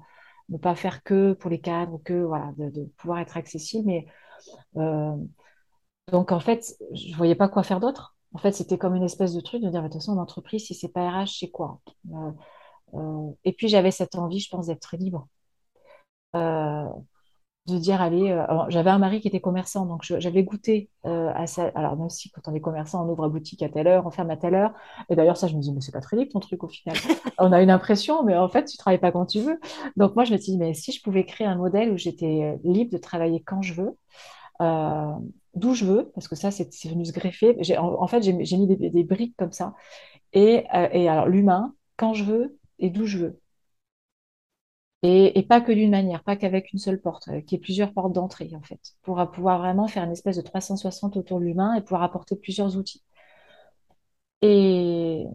[0.51, 3.87] ne pas faire que pour les cadres, que voilà, de, pouvoir être accessible.
[3.87, 4.05] Mais
[4.77, 5.15] euh,
[6.11, 8.15] donc en fait, je voyais pas quoi faire d'autre.
[8.33, 10.75] En fait, c'était comme une espèce de truc de dire, de toute façon, l'entreprise, si
[10.75, 11.81] c'est pas RH, c'est quoi?
[12.13, 12.31] Euh,
[12.95, 15.27] euh, et puis j'avais cette envie, je pense, d'être libre.
[17.71, 21.47] De dire, allez, euh, j'avais un mari qui était commerçant, donc j'avais goûté euh, à
[21.47, 21.71] ça.
[21.75, 24.11] Alors, même si quand on est commerçant, on ouvre la boutique à telle heure, on
[24.11, 24.73] ferme à telle heure.
[25.09, 26.97] Et d'ailleurs, ça, je me dis, mais c'est pas très libre ton truc au final.
[27.39, 29.59] On a une impression, mais en fait, tu travailles pas quand tu veux.
[29.95, 32.55] Donc, moi, je me suis dit, mais si je pouvais créer un modèle où j'étais
[32.55, 33.97] euh, libre de travailler quand je veux,
[34.61, 35.11] euh,
[35.55, 37.57] d'où je veux, parce que ça, c'est venu se greffer.
[37.61, 39.75] J'ai- En, en fait, j'ai mis des, des briques comme ça.
[40.33, 43.40] Et, et alors, l'humain, quand je veux et d'où je veux.
[45.03, 47.91] Et, pas que d'une manière, pas qu'avec une seule porte, euh, qu'il y ait plusieurs
[47.93, 51.73] portes d'entrée, en fait, pour pouvoir vraiment faire une espèce de 360 autour de l'humain
[51.73, 53.03] et pouvoir apporter plusieurs outils.
[54.41, 55.25] Et,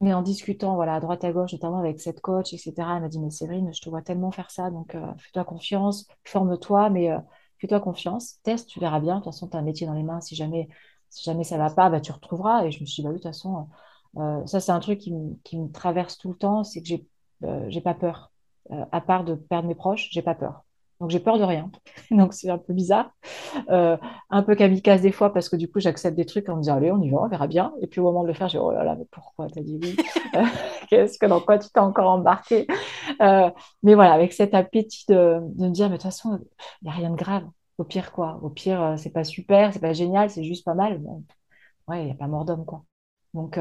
[0.00, 3.08] mais en discutant, voilà, à droite à gauche, notamment avec cette coach, etc., elle m'a
[3.08, 7.10] dit, mais Séverine, je te vois tellement faire ça, donc euh, fais-toi confiance, forme-toi, mais
[7.10, 7.18] euh,
[7.58, 9.14] fais-toi confiance, teste, tu verras bien.
[9.18, 10.68] De toute façon, tu as un métier dans les mains, si jamais,
[11.10, 12.66] si jamais ça ne va pas, bah, tu retrouveras.
[12.66, 13.68] Et je me suis dit, bah, de toute façon,
[14.46, 16.88] ça, c'est un truc qui, me traverse tout le temps, c'est que
[17.68, 18.31] j'ai pas peur.
[18.70, 20.64] Euh, à part de perdre mes proches, j'ai pas peur.
[21.00, 21.70] Donc j'ai peur de rien.
[22.12, 23.10] Donc c'est un peu bizarre,
[23.70, 23.96] euh,
[24.30, 26.76] un peu kamikaze des fois parce que du coup j'accepte des trucs en me disant
[26.76, 27.74] allez on y va, on verra bien.
[27.80, 29.78] Et puis au moment de le faire, j'ai oh là là mais pourquoi t'as dit
[29.82, 29.96] oui?
[30.34, 30.44] Euh,
[30.88, 32.66] Qu'est-ce que dans quoi tu t'es encore embarqué?
[33.20, 36.40] Mais voilà avec cet appétit de, me dire mais de toute façon
[36.80, 37.44] il n'y a rien de grave.
[37.76, 41.02] Au pire quoi, au pire c'est pas super, c'est pas génial, c'est juste pas mal.
[41.88, 42.84] ouais il n'y a pas mort d'homme quoi.
[43.34, 43.58] Donc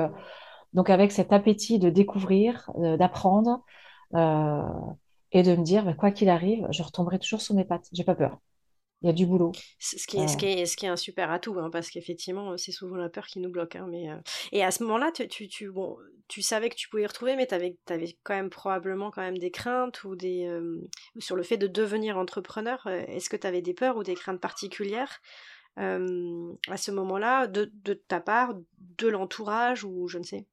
[0.74, 3.64] donc avec cet appétit de découvrir, d'apprendre.
[4.16, 4.62] Euh,
[5.32, 7.88] et de me dire, bah, quoi qu'il arrive, je retomberai toujours sur mes pattes.
[7.94, 8.40] J'ai pas peur.
[9.02, 9.52] Il y a du boulot.
[9.80, 12.72] Ce qui est, ce qui ce qui est un super atout, hein, parce qu'effectivement, c'est
[12.72, 13.76] souvent la peur qui nous bloque.
[13.76, 14.18] Hein, mais, euh,
[14.52, 15.98] Et à ce moment-là, tu, tu, bon,
[16.28, 17.78] tu savais que tu pouvais y retrouver, mais tu avais,
[18.24, 22.18] quand même probablement quand même des craintes ou des, euh, sur le fait de devenir
[22.18, 22.86] entrepreneur.
[22.86, 25.20] Est-ce que tu avais des peurs ou des craintes particulières
[25.78, 30.46] à ce moment-là, de, de, ta part, de l'entourage ou je ne sais?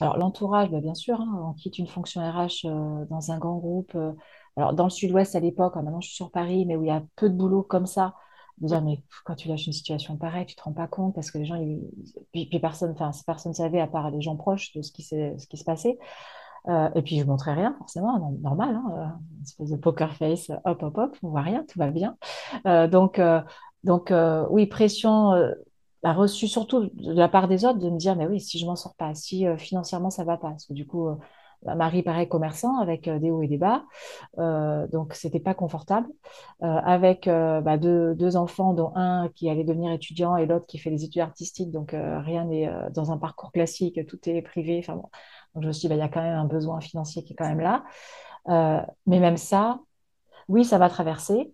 [0.00, 3.58] Alors, l'entourage, bah, bien sûr, hein, on quitte une fonction RH euh, dans un grand
[3.58, 3.92] groupe.
[3.94, 4.12] Euh,
[4.56, 6.88] alors, dans le sud-ouest à l'époque, hein, maintenant je suis sur Paris, mais où il
[6.88, 8.14] y a peu de boulot comme ça,
[8.58, 11.38] dire, mais quand tu lâches une situation pareille, tu te rends pas compte parce que
[11.38, 11.62] les gens,
[12.32, 15.64] puis, personne, enfin, personne ne savait à part les gens proches de ce qui, se
[15.64, 15.98] passait.
[16.68, 20.50] Euh, et puis, je ne montrais rien, forcément, normal, hein, une espèce de poker face,
[20.64, 22.16] hop, hop, hop, on voit rien, tout va bien.
[22.88, 23.20] donc,
[23.84, 24.12] donc
[24.50, 25.34] oui, pression
[26.02, 28.66] a reçu surtout de la part des autres de me dire, mais oui, si je
[28.66, 31.16] m'en sors pas, si euh, financièrement ça va pas, parce que du coup, euh,
[31.62, 33.84] bah, Marie paraît commerçant avec euh, des hauts et des bas,
[34.38, 36.08] donc c'était pas confortable,
[36.60, 40.90] avec bah, deux, deux, enfants, dont un qui allait devenir étudiant et l'autre qui fait
[40.90, 45.08] des études artistiques, donc rien n'est dans un parcours classique, tout est privé, enfin bon.
[45.54, 47.32] Donc je me suis dit, bah, il y a quand même un besoin financier qui
[47.34, 47.84] est quand même là.
[49.06, 49.80] mais même ça,
[50.48, 51.52] oui, ça va traverser.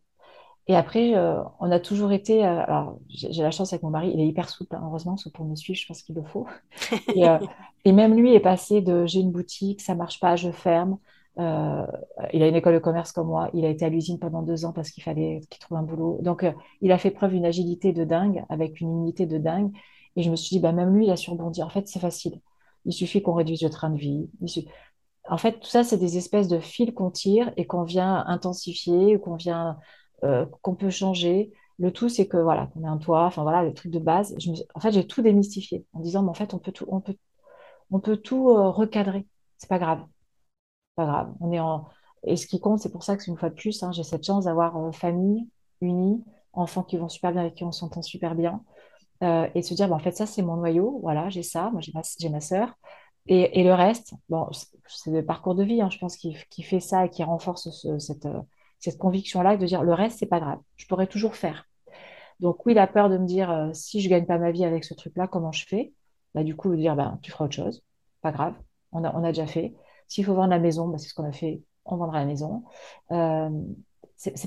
[0.68, 2.44] Et après, euh, on a toujours été.
[2.44, 5.24] Euh, alors, j'ai la chance avec mon mari, il est hyper souple, hein, heureusement, parce
[5.24, 6.46] que pour me suivre, je pense qu'il le faut.
[7.16, 7.38] Euh,
[7.84, 10.98] et, même lui est passé de j'ai une boutique, ça marche pas, je ferme.
[11.38, 11.42] il
[12.42, 13.48] a une école de commerce comme moi.
[13.54, 16.18] Il a été à l'usine pendant deux ans parce qu'il fallait qu'il trouve un boulot.
[16.22, 16.44] Donc,
[16.82, 19.70] il a fait preuve d'une agilité de dingue, avec une unité de dingue.
[20.16, 21.62] Et je me suis dit, bah, même lui, il a surbondi.
[21.62, 22.40] En fait, c'est facile.
[22.84, 24.28] Il suffit qu'on réduise le train de vie.
[25.28, 29.18] En fait, tout ça, c'est des espèces de fils qu'on tire et qu'on vient intensifier
[29.18, 29.78] qu'on vient
[30.24, 31.52] euh, qu'on peut changer.
[31.78, 34.34] Le tout, c'est que voilà, qu'on ait un toit, enfin voilà, les trucs de base.
[34.74, 37.16] en fait, j'ai tout démystifié en disant, mais en fait, on peut tout, on peut,
[37.90, 39.26] on peut tout euh, recadrer.
[39.58, 40.04] C'est pas grave,
[40.96, 41.34] pas grave.
[41.40, 41.86] On est en
[42.24, 44.24] et ce qui compte, c'est pour ça que une fois de plus, hein, j'ai cette
[44.26, 45.48] chance d'avoir euh, famille
[45.80, 46.24] unie,
[46.54, 48.62] enfants qui vont super bien, avec qui on s'entend super bien,
[49.22, 50.98] et se dire, bah, en fait, ça, c'est mon noyau.
[51.02, 51.70] Voilà, j'ai ça.
[51.70, 52.74] Moi, j'ai ma, j'ai ma sœur.
[53.26, 54.48] Et, le reste, bon,
[54.86, 58.28] c'est le parcours de vie, hein, je pense, qui, fait ça et qui renforce cette
[58.86, 61.66] cette conviction-là de dire le reste, c'est pas grave, je pourrais toujours faire.
[62.40, 64.84] Donc oui, la peur de me dire euh, si je gagne pas ma vie avec
[64.84, 65.92] ce truc-là, comment je fais?
[66.34, 67.82] Bah, Du coup, de dire bah, tu feras autre chose,
[68.22, 68.54] pas grave,
[68.92, 69.74] on a, on a déjà fait.
[70.08, 72.64] S'il faut vendre la maison, bah, c'est ce qu'on a fait, on vendra la maison.
[73.12, 73.50] Euh,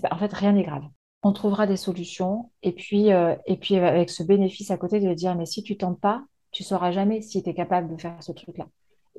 [0.01, 0.83] pas, en fait, rien n'est grave.
[1.23, 5.13] On trouvera des solutions et puis, euh, et puis avec ce bénéfice à côté de
[5.13, 8.15] dire mais si tu tentes pas, tu sauras jamais si tu es capable de faire
[8.23, 8.67] ce truc-là.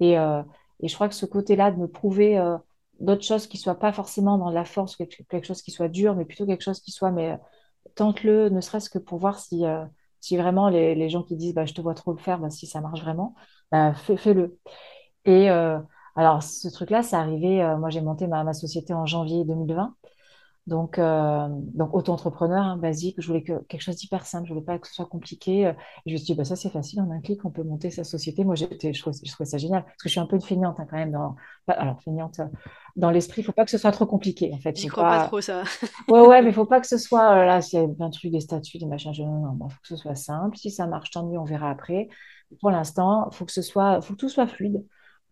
[0.01, 0.43] Et, euh,
[0.81, 2.39] et je crois que ce côté-là de me prouver
[3.01, 6.25] d'autres choses qui soient pas forcément dans la force, quelque chose qui soit dur, mais
[6.25, 7.37] plutôt quelque chose qui soit, mais euh,
[7.95, 9.85] tente-le, ne serait-ce que pour voir si, euh,
[10.21, 12.51] si vraiment les, les, gens qui disent bah, je te vois trop le faire, bah,
[12.51, 13.35] si ça marche vraiment,
[13.73, 14.59] bah, fais-le.
[15.25, 15.79] Et euh,
[16.17, 19.95] alors, ce truc-là, c'est arrivé, moi j'ai monté ma, ma, société en janvier 2020.
[20.71, 24.65] Donc, euh, donc auto-entrepreneur, hein, basique, je voulais que, quelque chose d'hyper simple, je voulais
[24.65, 25.63] pas que ce soit compliqué.
[25.63, 25.75] Et
[26.07, 28.05] je me suis dit, bah, ça c'est facile, en un clic, on peut monter sa
[28.05, 28.45] société.
[28.45, 30.79] Moi, je, trouvais, je trouvais ça génial, parce que je suis un peu une feignante
[30.79, 31.11] hein, quand même.
[31.11, 31.35] Dans,
[31.67, 32.45] alors, feignante, euh,
[32.95, 34.77] dans l'esprit, il faut pas que ce soit trop compliqué, en fait.
[34.77, 35.27] J'y crois pas...
[35.27, 35.65] trop, ça.
[36.09, 38.09] ouais, ouais, mais il faut pas que ce soit, euh, là, s'il y a plein
[38.09, 39.25] de trucs, des statuts, des machins, je...
[39.25, 40.57] non, il faut que ce soit simple.
[40.57, 42.09] Si ça marche, tant mieux, on verra après.
[42.61, 44.85] Pour l'instant, il faut que ce soit, faut que tout soit fluide.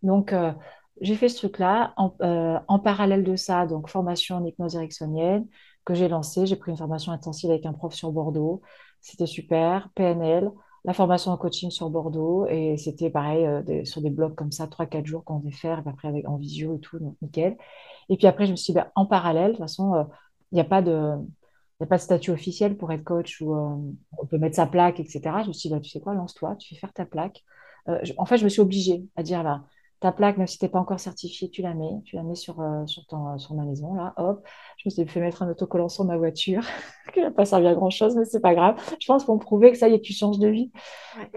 [0.03, 0.35] Donc,
[1.01, 1.95] j'ai fait ce truc-là.
[1.97, 2.15] En,
[2.69, 5.47] en, parallèle de ça, donc formation en hypnose ericksonienne,
[5.85, 6.47] que j'ai lancé.
[6.47, 8.63] J'ai pris une formation intensive avec un prof sur Bordeaux.
[9.01, 9.91] C'était super.
[9.95, 10.51] PNL,
[10.85, 12.47] la formation en coaching sur Bordeaux.
[12.47, 15.89] Et c'était pareil, euh, sur des blocs comme ça, 3-4 jours qu'on devait faire, et
[15.89, 17.57] après avec, en visio et tout, donc nickel.
[18.09, 20.05] Et puis après, je me suis dit, ben, en parallèle, de toute façon, euh,
[20.53, 21.15] il n'y a pas de...
[21.97, 25.21] Statut officiel pour être coach euh, on peut mettre sa plaque, etc.
[25.45, 27.45] Je me suis dit, bah, tu sais quoi, lance-toi, tu fais faire ta plaque.
[28.17, 29.63] en fait, je me suis obligée à dire, là,
[30.01, 32.01] ta plaque, même si tu n'es pas encore certifié, tu la mets.
[32.05, 34.47] Tu la mets sur, euh, sur, ton, sur ma maison, là, hop.
[34.77, 36.63] Je me suis fait mettre un autocollant sur ma voiture,
[37.15, 38.77] qui n'a pas servi à grand-chose, mais c'est pas grave.
[39.01, 40.71] Je pense me prouver que ça y est, tu changes de vie.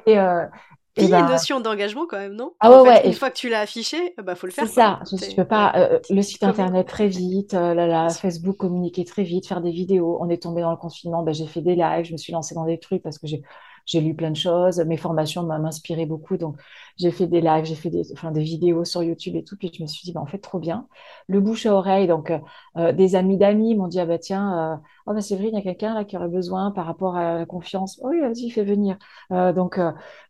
[0.05, 0.45] Et, euh,
[0.93, 2.51] puis, il y a une ben notion d'engagement quand même, non?
[2.59, 4.67] Ah, ouais, Une fois que tu l'as affiché, bah faut le faire.
[4.67, 4.99] C'est ça.
[5.09, 5.71] Je, peux pas.
[5.77, 10.17] Euh, le site internet très vite, la, Facebook communiquer très vite, faire des vidéos.
[10.19, 12.55] On est tombé dans le confinement, ben, j'ai fait des lives, je me suis lancée
[12.55, 13.41] dans des trucs parce que j'ai
[13.85, 14.79] j'ai lu plein de choses.
[14.79, 16.37] Mes formations inspiré beaucoup.
[16.37, 16.57] Donc,
[16.97, 19.57] j'ai fait des lives, j'ai fait des, enfin, des vidéos sur YouTube et tout.
[19.57, 20.87] Puis, je me suis dit, bah, en fait, trop bien.
[21.27, 22.07] Le bouche à oreille.
[22.07, 22.39] Donc, euh,
[22.77, 25.53] euh, des amis d'amis m'ont dit, ah bah tiens, euh, oh, bah, c'est vrai, il
[25.53, 27.99] y a quelqu'un là qui aurait besoin par rapport à la confiance.
[28.03, 28.97] Oh, oui, vas-y, fais venir.
[29.29, 29.79] donc,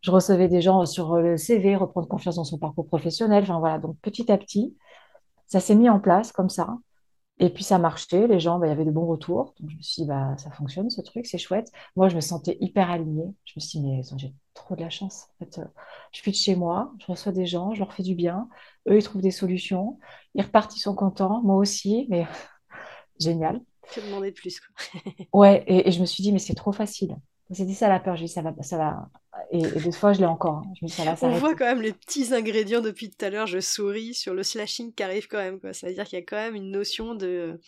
[0.02, 3.44] je recevais des gens sur le CV, reprendre confiance dans son parcours professionnel.
[3.44, 3.80] Enfin, voilà.
[3.80, 4.76] Donc, petit à petit,
[5.48, 6.78] ça s'est mis en place comme ça.
[7.42, 9.56] Et puis ça marchait, les gens, bah, il y avait de bons retours.
[9.60, 11.72] Donc je me suis dit, bah, ça fonctionne ce truc, c'est chouette.
[11.96, 13.34] Moi, je me sentais hyper alignée.
[13.46, 15.28] Je me suis dit, mais j'ai trop de la chance.
[15.40, 15.66] En fait, euh,
[16.12, 18.48] je suis de chez moi, je reçois des gens, je leur fais du bien.
[18.88, 19.98] Eux, ils trouvent des solutions.
[20.36, 21.42] Ils repartent, ils sont contents.
[21.42, 22.28] Moi aussi, mais
[23.20, 23.60] génial.
[23.92, 24.62] Tu demander de plus.
[25.34, 27.18] Ouais, et, et, je me suis dit, mais c'est trop facile.
[27.54, 28.16] C'est dit ça la peur.
[28.16, 29.10] J'ai dit, ça va, ça va.
[29.52, 30.64] Et, et des fois, je l'ai encore.
[30.66, 30.74] Hein.
[30.80, 33.48] Je me ça On voit quand même les petits ingrédients depuis tout à l'heure.
[33.48, 35.60] Je souris sur le slashing qui arrive quand même.
[35.60, 35.74] Quoi.
[35.74, 37.60] Ça veut dire qu'il y a quand même une notion de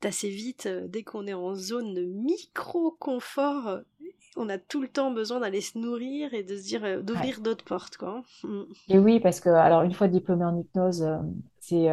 [0.00, 3.80] d'assez vite, euh, dès qu'on est en zone de micro-confort,
[4.36, 7.40] on a tout le temps besoin d'aller se nourrir et de se dire euh, d'ouvrir
[7.40, 8.22] d'autres portes quoi.
[8.44, 8.62] Mm.
[8.88, 11.16] Et oui parce que alors une fois diplômée en hypnose euh,
[11.58, 11.88] c'est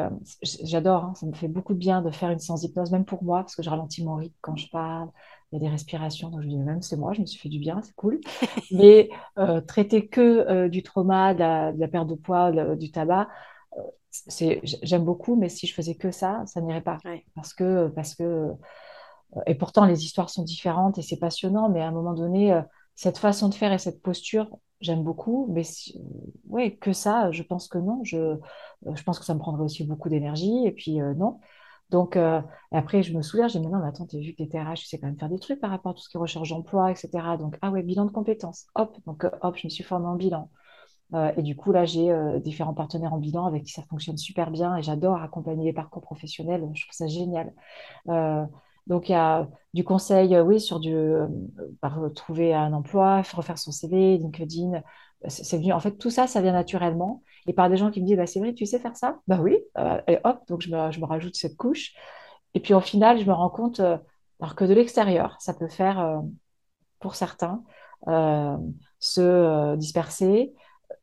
[0.63, 1.13] j'adore hein.
[1.15, 3.55] ça me fait beaucoup de bien de faire une séance d'hypnose même pour moi parce
[3.55, 5.09] que je ralentis mon rythme quand je parle
[5.51, 7.39] il y a des respirations, donc je me dis même c'est moi, je me suis
[7.39, 8.19] fait du bien, c'est cool.
[8.71, 13.29] Mais euh, traiter que euh, du trauma, de la, perte de poids, du tabac,
[13.77, 13.81] euh,
[14.12, 16.97] c'est, j'aime beaucoup, mais si je faisais que ça, ça n'irait pas.
[17.36, 18.53] Parce que, parce que,
[19.45, 22.58] et pourtant les histoires sont différentes et c'est passionnant, mais à un moment donné,
[22.95, 24.47] cette façon de faire et cette posture,
[24.79, 25.99] j'aime beaucoup, mais si,
[26.47, 27.99] ouais, que ça, je pense que non.
[28.03, 28.38] Je,
[28.93, 31.39] je pense que ça me prendrait aussi beaucoup d'énergie, et puis non.
[31.89, 34.37] Donc, euh, après, je me souviens, j'ai dit, non, mais attends, tu as vu que
[34.37, 36.09] tu étais RH, tu sais quand même faire des trucs par rapport à tout ce
[36.09, 37.37] qui recherche d'emploi, etc.
[37.37, 38.65] Donc, ah ouais, bilan de compétences.
[38.75, 40.49] Hop, donc, euh, hop, je me suis formée en bilan.
[41.13, 44.51] Euh, et du coup, là, j'ai différents partenaires en bilan avec qui ça fonctionne super
[44.51, 46.67] bien et j'adore accompagner les parcours professionnels.
[46.73, 47.53] Je trouve ça génial.
[48.87, 50.95] donc, il y a du conseil, oui, sur du,
[52.15, 54.81] trouver un emploi, refaire son CV, LinkedIn.
[55.27, 57.23] C'est venu, en fait, tout ça, ça vient naturellement.
[57.47, 59.19] Et par des gens qui me disent, bah, c'est vrai, tu sais faire ça?
[59.27, 61.93] Bah oui, euh, et hop, donc je me, je me, rajoute cette couche.
[62.53, 63.97] Et puis au final, je me rends compte euh,
[64.39, 66.19] alors que de l'extérieur, ça peut faire, euh,
[66.99, 67.63] pour certains,
[68.99, 70.53] se disperser,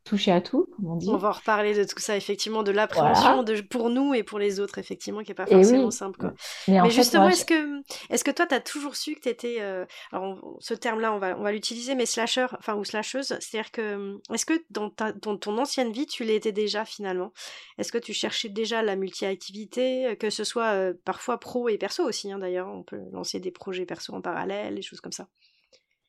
[0.04, 1.08] toucher à tout, comme on dit.
[1.08, 4.78] On va reparler de tout ça, effectivement, de l'appréhension pour nous et pour les autres,
[4.78, 6.18] effectivement, qui n'est pas forcément simple.
[6.18, 6.32] Quoi.
[6.68, 9.56] Mais, justement, est-ce que, est que toi, tu as toujours su que tu étais.
[9.60, 13.70] Euh, alors, ce terme-là, on va, on va l'utiliser, mais slasher, enfin, ou slasheuse, c'est-à-dire
[13.70, 14.18] que.
[14.32, 17.32] Est-ce que dans, ta, dans ton ancienne vie, tu l'étais déjà, finalement?
[17.78, 22.04] Est-ce que tu cherchais déjà la multi-activité, que ce soit euh, parfois pro et perso
[22.04, 25.28] aussi, hein, d'ailleurs On peut lancer des projets perso en parallèle, des choses comme ça.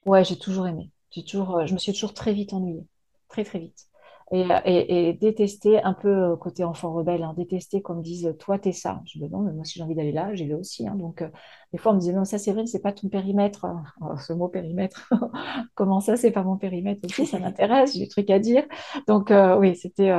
[0.05, 0.89] Ouais, j'ai toujours aimé.
[1.11, 2.87] J'ai toujours, euh, je me suis toujours très vite ennuyée
[3.33, 3.87] très très vite.
[4.31, 9.01] Et, détester un peu euh, côté enfant rebelle, hein, détester comme disent toi t'es ça.
[9.05, 10.87] Je dis non, mais moi si j'ai envie d'aller là, j'y vais aussi.
[10.87, 10.95] Hein.
[10.95, 11.29] Donc euh,
[11.71, 13.67] des fois on me disait non ça vrai, c'est pas ton périmètre.
[14.25, 15.13] Ce mot périmètre,
[15.75, 18.63] comment ça c'est pas mon périmètre aussi, ça m'intéresse, j'ai des trucs à dire.
[19.07, 20.11] Donc euh, oui c'était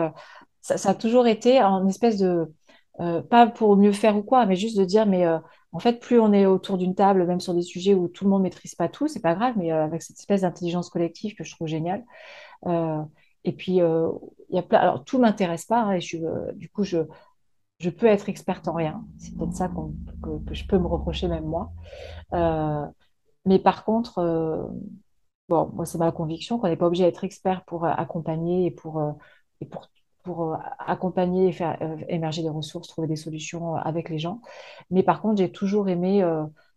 [0.61, 2.53] ça, ça, a toujours été en espèce de
[3.31, 5.27] pas pour mieux faire ou quoi, mais juste de dire mais
[5.74, 8.31] en fait, plus on est autour d'une table, même sur des sujets où tout le
[8.31, 11.53] monde maîtrise pas tout, c'est pas grave, mais avec cette espèce d'intelligence collective que je
[11.53, 12.05] trouve géniale,
[13.44, 14.11] et puis, euh,
[14.48, 14.79] il y a plein.
[14.79, 15.83] Alors, tout m'intéresse pas.
[15.83, 16.98] Hein, et je, euh, du coup, je,
[17.79, 19.05] je peux être experte en rien.
[19.18, 21.72] C'est peut-être ça que, je peux me reprocher même moi.
[23.44, 24.70] mais par contre,
[25.48, 29.03] bon, moi, c'est ma conviction qu'on n'est pas obligé d'être expert pour accompagner et pour,
[29.61, 29.90] et pour,
[30.22, 31.77] pour accompagner et faire
[32.09, 34.40] émerger des ressources, trouver des solutions avec les gens.
[34.90, 36.24] Mais par contre, j'ai toujours aimé,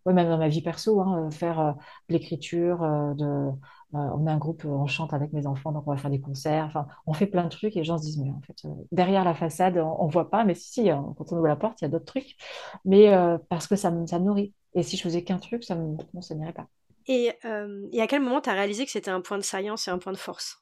[0.07, 1.75] ouais, même dans ma vie perso, hein, faire
[2.09, 2.79] de l'écriture,
[3.15, 3.51] de
[3.95, 6.19] euh, on a un groupe, on chante avec mes enfants, donc on va faire des
[6.19, 6.65] concerts.
[6.65, 8.73] Enfin, on fait plein de trucs et les gens se disent, mais en fait, euh,
[8.91, 11.55] derrière la façade, on, ne voit pas, mais si, si, hein, quand on ouvre la
[11.55, 12.35] porte, il y a d'autres trucs.
[12.83, 14.53] Mais euh, parce que ça me, ça nourrit.
[14.73, 16.67] Et si je faisais qu'un truc, ça ne ça n'irait pas.
[17.07, 19.97] Et, à quel moment tu as réalisé que c'était un point de science et un
[19.97, 20.61] point de force?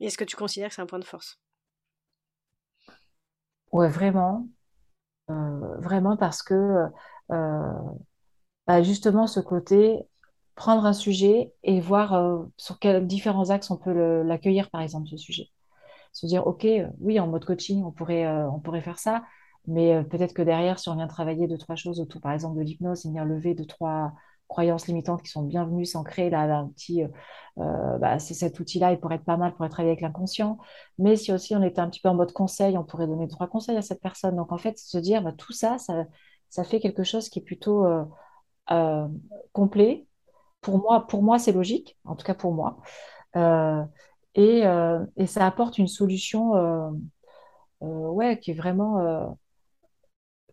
[0.00, 1.40] Est-ce que tu considères que c'est un point de force?
[3.72, 4.46] Ouais, vraiment.
[5.28, 6.88] vraiment parce que
[8.66, 9.98] bah, justement, ce côté,
[10.54, 15.08] prendre un sujet et voir euh, sur quels différents axes on peut l'accueillir, par exemple,
[15.08, 15.48] ce sujet.
[16.12, 19.24] Se dire, OK, euh, oui, en mode coaching, on pourrait, euh, on pourrait faire ça,
[19.66, 22.62] mais peut-être que derrière, si on vient travailler deux, trois choses autour, par exemple, de
[22.62, 24.12] l'hypnose, venir lever deux, trois
[24.48, 27.04] croyances limitantes qui sont bienvenues, s'ancrer là, un petit,
[27.58, 30.58] euh, bah, c'est cet outil-là, il pourrait être pas mal pour travailler avec l'inconscient.
[30.98, 33.46] Mais si aussi on était un petit peu en mode conseil, on pourrait donner trois
[33.46, 34.36] conseils à cette personne.
[34.36, 36.04] Donc en fait, se dire, bah, tout ça, ça,
[36.52, 37.86] ça fait quelque chose qui est plutôt
[39.52, 40.06] complet.
[40.60, 42.76] Pour moi, pour moi, c'est logique, en tout cas pour moi.
[44.34, 44.62] Et,
[45.16, 46.52] et, ça apporte une solution
[47.80, 49.34] ouais, qui est vraiment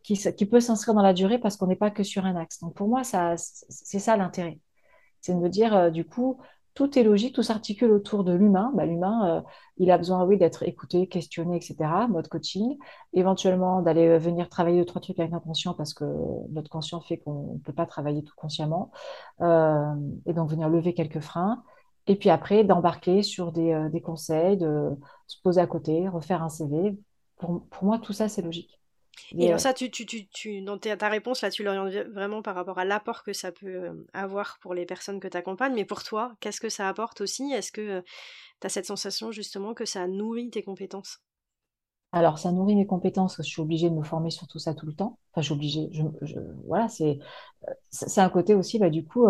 [0.04, 2.60] qui, peut s'inscrire dans la durée parce qu'on n'est pas que sur un axe.
[2.62, 4.60] Donc pour moi, c'est ça l'intérêt.
[5.22, 6.40] C'est de me dire, euh, du coup,
[6.80, 8.72] tout est logique, tout s'articule autour de l'humain.
[8.74, 9.42] Bah, l'humain, euh,
[9.76, 11.76] il a besoin, oui, d'être écouté, questionné, etc.,
[12.10, 12.78] mode coaching.
[13.12, 16.06] Éventuellement, d'aller euh, venir travailler deux, trois trucs avec l'inconscient parce que
[16.52, 18.92] notre conscient fait qu'on ne peut pas travailler tout consciemment.
[19.42, 21.64] et donc, venir lever quelques freins.
[22.08, 24.92] Et puis après, d'embarquer sur des, conseils, de
[25.28, 26.98] se poser à côté, refaire un CV.
[27.38, 28.79] Pour moi, tout ça, c'est logique.
[29.40, 32.56] Et alors ça, tu, tu, tu, tu, dans ta réponse, là, tu l'orientes vraiment par
[32.56, 35.74] rapport à l'apport que ça peut euh, avoir pour les personnes que tu accompagnes.
[35.76, 37.52] Mais pour toi, qu'est-ce que ça apporte aussi?
[37.54, 38.02] Est-ce que euh,
[38.62, 41.22] tu as cette sensation justement que ça nourrit tes compétences?
[42.12, 44.88] Alors, ça nourrit mes compétences, je suis obligée de me former sur tout ça tout
[44.88, 45.20] le temps.
[45.32, 45.90] Enfin, je suis obligée.
[45.92, 47.20] Je, voilà, c'est,
[47.68, 49.28] euh, c'est un côté aussi, bah, du coup,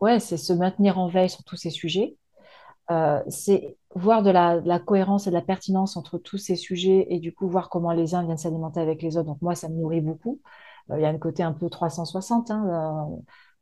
[0.00, 2.16] ouais, c'est se maintenir en veille sur tous ces sujets.
[2.90, 7.18] Euh, c'est voir de la, cohérence et de la pertinence entre tous ces sujets et
[7.18, 9.26] du coup voir comment les uns viennent s'alimenter avec les autres.
[9.26, 10.40] Donc moi, ça me nourrit beaucoup.
[10.90, 13.08] Euh, il y a un côté un peu 360 hein,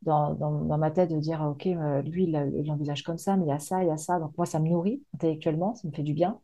[0.03, 3.49] dans, dans, ma tête de dire, OK, euh, lui, il l'envisage comme ça, mais il
[3.49, 4.19] y a ça, il y a ça.
[4.19, 6.39] Donc moi, ça me nourrit intellectuellement, ça me fait du bien.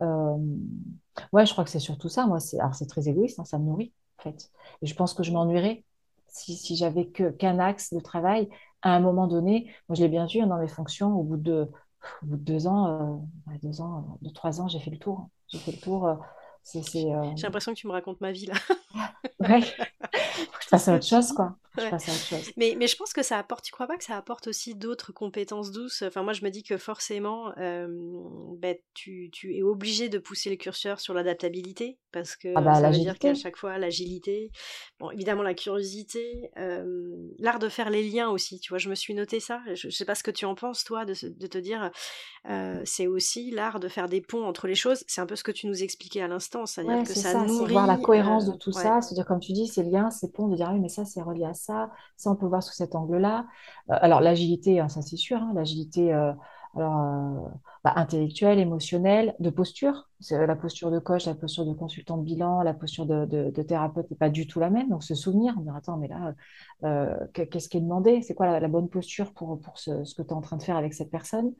[0.00, 2.26] ouais, je crois que c'est surtout ça.
[2.26, 4.50] Moi, c'est, alors c'est très égoïste, hein, ça me nourrit en fait.
[4.82, 5.84] Et je pense que je m'ennuierais
[6.28, 8.48] si, si j'avais que, qu'un axe de travail
[8.82, 9.70] à un moment donné.
[9.88, 11.70] Moi, je l'ai bien vu hein, dans mes fonctions, au bout de
[12.22, 15.28] au bout de deux ans, euh, deux ans, de trois ans, j'ai fait le tour.
[15.48, 16.18] J'ai fait le tour.
[16.76, 16.80] Euh,
[17.36, 18.54] j'ai l'impression que tu me racontes ma vie là.
[19.40, 19.60] ouais.
[19.60, 21.56] je passe à autre chose, quoi.
[21.76, 22.52] Je passe à autre chose.
[22.56, 25.12] Mais, mais je pense que ça apporte, tu crois pas que ça apporte aussi d'autres
[25.12, 26.02] compétences douces?
[26.02, 30.56] Enfin, moi, je me dis que forcément, ben, tu, tu, es obligé de pousser le
[30.56, 34.50] curseur sur l'adaptabilité parce que ah bah, ça veut dire qu'à chaque fois, l'agilité,
[35.00, 36.50] bon, évidemment, la curiosité,
[37.38, 38.58] l'art de faire les liens aussi.
[38.60, 39.60] Tu vois, je me suis noté ça.
[39.74, 41.90] Je, sais pas ce que tu en penses, toi, de, de te dire,
[42.84, 45.04] c'est aussi l'art de faire des ponts entre les choses.
[45.08, 47.72] C'est un peu ce que tu nous expliquais à l'instant, c'est-à-dire que ça, ça nourrit.
[47.72, 50.56] voir la cohérence de tout ça, c'est-à-dire comme tu dis, ces liens, ces ponts, de
[50.56, 52.94] dire ah oui, mais ça c'est relié à ça, ça on peut voir sous cet
[52.94, 53.46] angle-là.
[53.90, 56.32] Euh, alors l'agilité, hein, ça c'est sûr, hein, l'agilité euh,
[56.76, 57.48] alors, euh,
[57.84, 60.08] bah, intellectuelle, émotionnelle, de posture.
[60.30, 64.10] La posture de coach, la posture de consultant de bilan, la posture de, de, thérapeute
[64.10, 64.88] n'est pas du tout la même.
[64.88, 66.34] Donc se souvenir, on dire attends, mais là,
[67.32, 68.22] qu'est-ce qui est demandé?
[68.22, 70.62] C'est quoi la, bonne posture pour, pour ce, ce que tu es en train de
[70.62, 71.52] faire avec cette personne?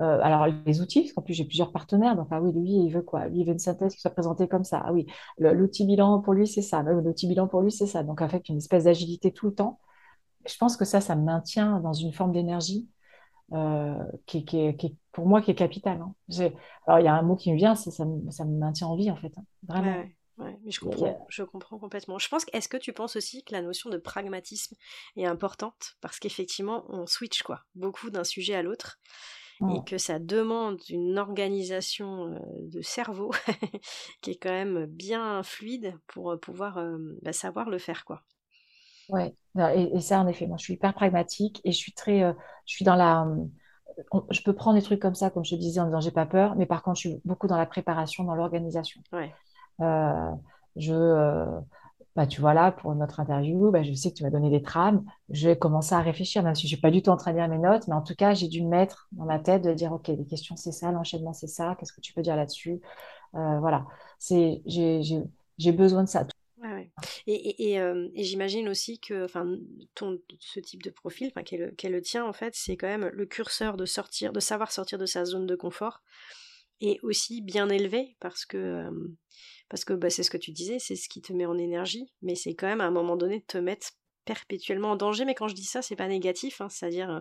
[0.00, 2.16] Euh, alors, les outils, parce qu'en plus, j'ai plusieurs partenaires.
[2.16, 3.26] Donc, ah oui, lui, il veut quoi?
[3.26, 4.82] Lui, il veut une synthèse qui soit présentée comme ça.
[4.84, 5.06] Ah oui,
[5.38, 6.82] l'outil bilan pour lui, c'est ça.
[6.82, 8.02] L'outil bilan pour lui, c'est ça.
[8.02, 9.80] Donc, en fait, une espèce d'agilité tout le temps.
[10.46, 12.88] Je pense que ça, ça me maintient dans une forme d'énergie
[13.52, 13.94] euh,
[14.26, 16.00] qui, qui, pour moi, qui est capitale.
[16.00, 16.50] Hein.
[16.86, 18.88] Alors, il y a un mot qui me vient, c'est ça, me, ça me maintient
[18.88, 19.32] en vie, en fait.
[19.38, 19.44] Hein.
[19.62, 20.04] Vraiment.
[20.36, 22.18] Ouais, mais je comprends, je comprends complètement.
[22.18, 24.74] Je pense est-ce que tu penses aussi que la notion de pragmatisme
[25.16, 25.94] est importante?
[26.00, 28.98] Parce qu'effectivement on switch quoi, beaucoup d'un sujet à l'autre
[29.60, 33.30] et que ça demande une organisation de cerveau
[34.20, 36.80] qui est quand même bien fluide pour pouvoir
[37.22, 38.22] bah, savoir le faire quoi.
[39.08, 39.34] Ouais,
[39.74, 42.20] et, ça en effet, moi je suis hyper pragmatique et je suis très,
[42.66, 43.26] je suis dans la,
[44.30, 46.26] je peux prendre des trucs comme ça comme je te disais en disant j'ai pas
[46.26, 49.00] peur, mais par contre je suis beaucoup dans la préparation, dans l'organisation.
[49.12, 49.32] Ouais.
[50.76, 51.60] je
[52.16, 54.62] bah, tu vois là, pour notre interview, bah, je sais que tu m'as donné des
[54.62, 55.04] trames.
[55.30, 57.38] Je vais commencer à réfléchir, même si je suis pas du tout en train de
[57.38, 59.72] lire mes notes, mais en tout cas, j'ai dû me mettre dans ma tête de
[59.74, 62.80] dire, OK, les questions, c'est ça, l'enchaînement, c'est ça, qu'est-ce que tu peux dire là-dessus?
[63.34, 63.86] Euh, Voilà,
[64.18, 66.26] c'est, j'ai besoin de ça.
[67.26, 69.26] Et, euh, et, j'imagine aussi que
[69.94, 73.10] ton, ce type de profil, qui est, est, le tien, en fait, c'est quand même
[73.12, 76.02] le curseur de sortir, de savoir sortir de sa zone de confort
[76.80, 78.90] et aussi bien élevé parce que euh,
[79.68, 82.12] parce que bah, c'est ce que tu disais, c'est ce qui te met en énergie,
[82.22, 83.92] mais c'est quand même à un moment donné de te mettre
[84.24, 85.24] perpétuellement en danger.
[85.24, 87.20] Mais quand je dis ça, c'est pas négatif, hein, c'est-à-dire euh,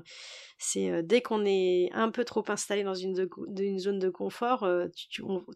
[0.58, 3.16] c'est euh, dès qu'on est un peu trop installé dans une,
[3.78, 4.88] zone de confort, euh,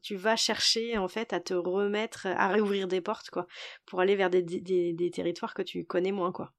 [0.01, 3.47] tu, vas chercher en fait à te remettre, à réouvrir des portes quoi,
[3.85, 6.53] pour aller vers des, des, territoires que tu connais moins quoi.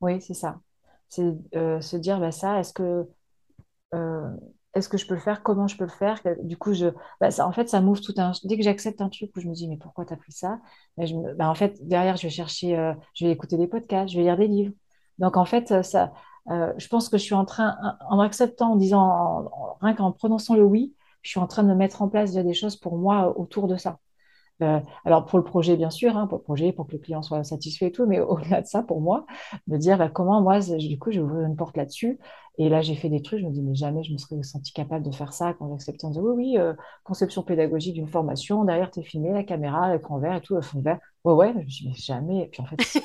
[0.00, 0.60] Oui, c'est ça.
[1.08, 1.22] C'est
[1.52, 3.06] se dire bah ça, est-ce que
[4.78, 6.72] est-ce que je peux le faire Comment je peux le faire Du coup,
[7.20, 8.32] bah, ça, en fait, ça m'ouvre tout un.
[8.44, 10.60] Dès que j'accepte un truc où je me dis, mais pourquoi tu as pris ça?
[10.96, 11.04] Bah,
[11.36, 14.24] bah, En fait, derrière, je vais chercher, euh, je vais écouter des podcasts, je vais
[14.24, 14.74] lire des livres.
[15.18, 16.12] Donc, en fait, euh, ça,
[16.50, 17.76] euh, je pense que je suis en train,
[18.08, 19.50] en acceptant, en disant,
[19.80, 22.76] rien qu'en prononçant le oui, je suis en train de mettre en place des choses
[22.76, 23.98] pour moi autour de ça.
[24.62, 27.22] Euh, alors pour le projet, bien sûr, hein, pour le projet, pour que le client
[27.22, 29.26] soit satisfait et tout, mais au-delà de ça, pour moi,
[29.66, 32.18] me dire bah, comment moi, du coup, j'ai ouvert une porte là-dessus.
[32.60, 34.72] Et là, j'ai fait des trucs, je me dis, mais jamais je me serais senti
[34.72, 38.08] capable de faire ça quand j'ai accepté en disant, oui, oui, euh, conception pédagogique d'une
[38.08, 40.98] formation, derrière, tu es filmé, la caméra, l'écran vert et tout, le fond vert.
[41.24, 42.42] Ouais, ouais, je me dis, mais jamais.
[42.44, 43.00] Et puis en fait, si.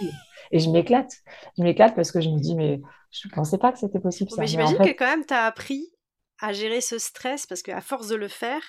[0.52, 1.12] Et je m'éclate.
[1.58, 2.82] Je m'éclate parce que je me dis, mais
[3.12, 4.32] je ne pensais pas que c'était possible.
[4.32, 4.42] ça.
[4.42, 5.88] Mais j'imagine que quand même, tu as appris
[6.40, 8.62] à gérer ce stress parce qu'à force de le faire,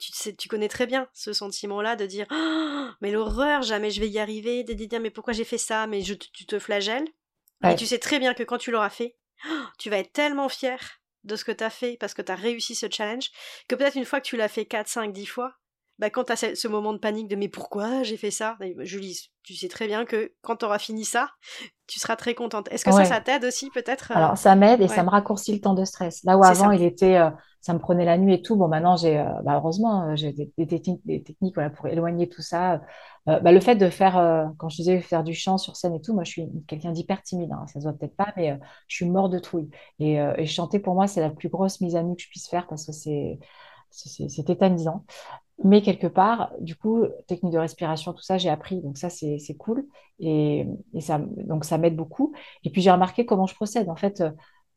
[0.00, 4.00] tu, sais, tu connais très bien ce sentiment-là de dire oh, mais l'horreur, jamais je
[4.00, 7.06] vais y arriver, de dire mais pourquoi j'ai fait ça, mais je, tu te flagelles.
[7.68, 10.48] Et tu sais très bien que quand tu l'auras fait, oh, tu vas être tellement
[10.48, 10.78] fier
[11.24, 13.30] de ce que tu as fait parce que tu as réussi ce challenge
[13.68, 15.52] que peut-être une fois que tu l'as fait 4, 5, 10 fois,
[15.98, 19.30] bah, quand tu as ce moment de panique de mais pourquoi j'ai fait ça Julie,
[19.42, 21.28] tu sais très bien que quand tu auras fini ça,
[21.86, 22.68] tu seras très contente.
[22.72, 24.14] Est-ce que ça, ça t'aide aussi peut-être euh?
[24.14, 26.24] Alors ça m'aide et ça me raccourcit le temps de stress.
[26.24, 27.28] Là où avant il était, euh,
[27.60, 28.56] ça me prenait la nuit et tout.
[28.56, 31.02] Bon maintenant j'ai, euh, bah, heureusement j'ai des, techniques,
[31.76, 32.80] pour éloigner tout ça.
[33.26, 36.14] Bah, le fait de faire, quand je disais faire du chant sur scène et tout,
[36.14, 37.52] moi je suis quelqu'un d'hyper timide.
[37.52, 38.58] Hein, ça se voit peut-être pas, mais
[38.88, 39.68] je suis mort de trouille.
[40.00, 42.48] Et, et chanter pour moi c'est la plus grosse mise à nu que je puisse
[42.48, 43.38] faire parce que c'est
[43.90, 45.04] c'est tétanisant.
[45.62, 48.80] Mais quelque part, du coup, technique de respiration, tout ça, j'ai appris.
[48.80, 49.86] Donc ça, c'est cool.
[50.18, 50.66] Et,
[51.00, 52.32] ça, donc ça m'aide beaucoup.
[52.64, 53.90] Et puis j'ai remarqué comment je procède.
[53.90, 54.22] En fait,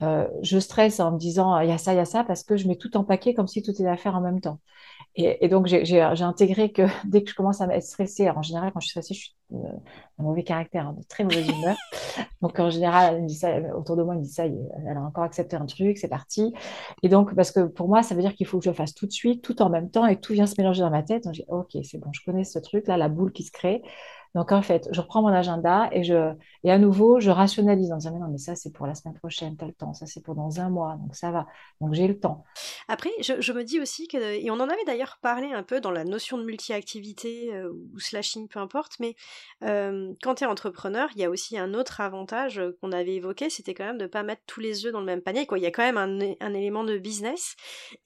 [0.04, 2.44] euh, je stresse en me disant, il y a ça, il y a ça, parce
[2.44, 4.60] que je mets tout en paquet comme si tout était à faire en même temps.
[5.16, 8.80] Et, donc, j'ai intégré que dès que je commence à être stressée, en général, quand
[8.80, 9.58] je suis stressée, je suis euh,
[10.18, 11.78] un mauvais caractère, hein, de très mauvaise humeur.
[12.42, 14.98] donc, en général, elle me dit ça, autour de moi, elle me dit ça, elle
[14.98, 16.54] a encore accepté un truc, c'est parti.
[17.04, 18.96] Et donc, parce que pour moi, ça veut dire qu'il faut que je le fasse
[18.96, 21.26] tout de suite, tout en même temps, et tout vient se mélanger dans ma tête.
[21.26, 23.84] Donc, dis, OK, c'est bon, je connais ce truc-là, la boule qui se crée.
[24.36, 27.98] Donc en fait, je reprends mon agenda et je et à nouveau, je rationalise en
[27.98, 30.22] disant mais non, mais ça c'est pour la semaine prochaine, as le temps, ça c'est
[30.22, 31.48] pour dans un mois, donc ça va.
[31.82, 32.44] Donc j'ai le temps.
[32.88, 35.92] Après, je, me dis aussi que et on en avait d'ailleurs parlé un peu dans
[35.92, 39.16] la notion de multi-activité euh, ou slashing, peu importe, mais
[39.64, 43.50] euh, quand tu es entrepreneur, il y a aussi un autre avantage qu'on avait évoqué,
[43.50, 45.46] c'était quand même de pas mettre tous les œufs dans le même panier.
[45.46, 45.60] Quoi.
[45.60, 47.56] Il y a quand même un, un élément de business.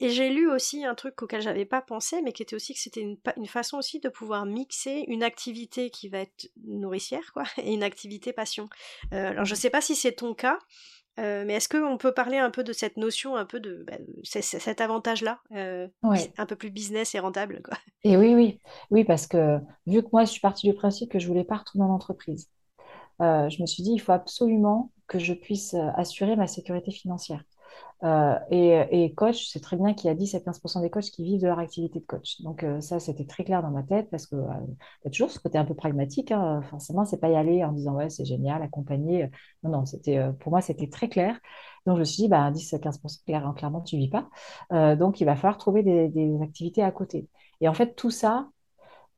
[0.00, 2.80] Et j'ai lu aussi un truc auquel j'avais pas pensé, mais qui était aussi que
[2.80, 7.44] c'était une, une façon aussi de pouvoir mixer une activité qui va être nourricière, quoi,
[7.58, 8.68] et une activité passion.
[9.12, 10.58] Euh, alors je sais pas si c'est ton cas,
[11.18, 13.96] euh, mais est-ce qu'on peut parler un peu de cette notion, un peu de bah,
[14.24, 17.76] cet avantage-là, euh, un peu plus business et rentable quoi?
[18.04, 18.60] Et oui, oui,
[18.90, 21.56] oui, parce que vu que moi je suis partie du principe que je voulais pas
[21.56, 22.48] retourner dans l'entreprise,
[23.20, 27.42] je me suis dit il faut absolument que je puisse assurer ma sécurité financière.
[28.04, 31.24] Euh, et, coach, c'est très bien qu'il y a 10 à 15 des coachs qui
[31.24, 32.40] vivent de leur activité de coach.
[32.42, 34.46] Donc euh, ça, c'était très clair dans ma tête parce que euh,
[35.04, 36.30] y a toujours ce côté un peu pragmatique.
[36.30, 36.62] Hein.
[36.70, 39.30] Forcément, c'est pas y aller en disant ouais, c'est génial, accompagner.
[39.64, 41.38] Non, non, c'était pour moi, c'était très clair.
[41.86, 43.00] Donc je me suis dit, bah, 10 à 15
[43.56, 44.28] clairement, tu vis pas.
[44.96, 47.28] donc il va falloir trouver des, activités à côté.
[47.60, 48.48] Et en fait, tout ça,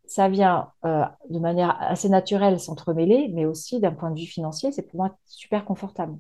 [0.07, 4.83] ça vient de manière assez naturelle s'entremêler, mais aussi d'un point de vue financier, c'est
[4.83, 6.17] pour moi super confortable.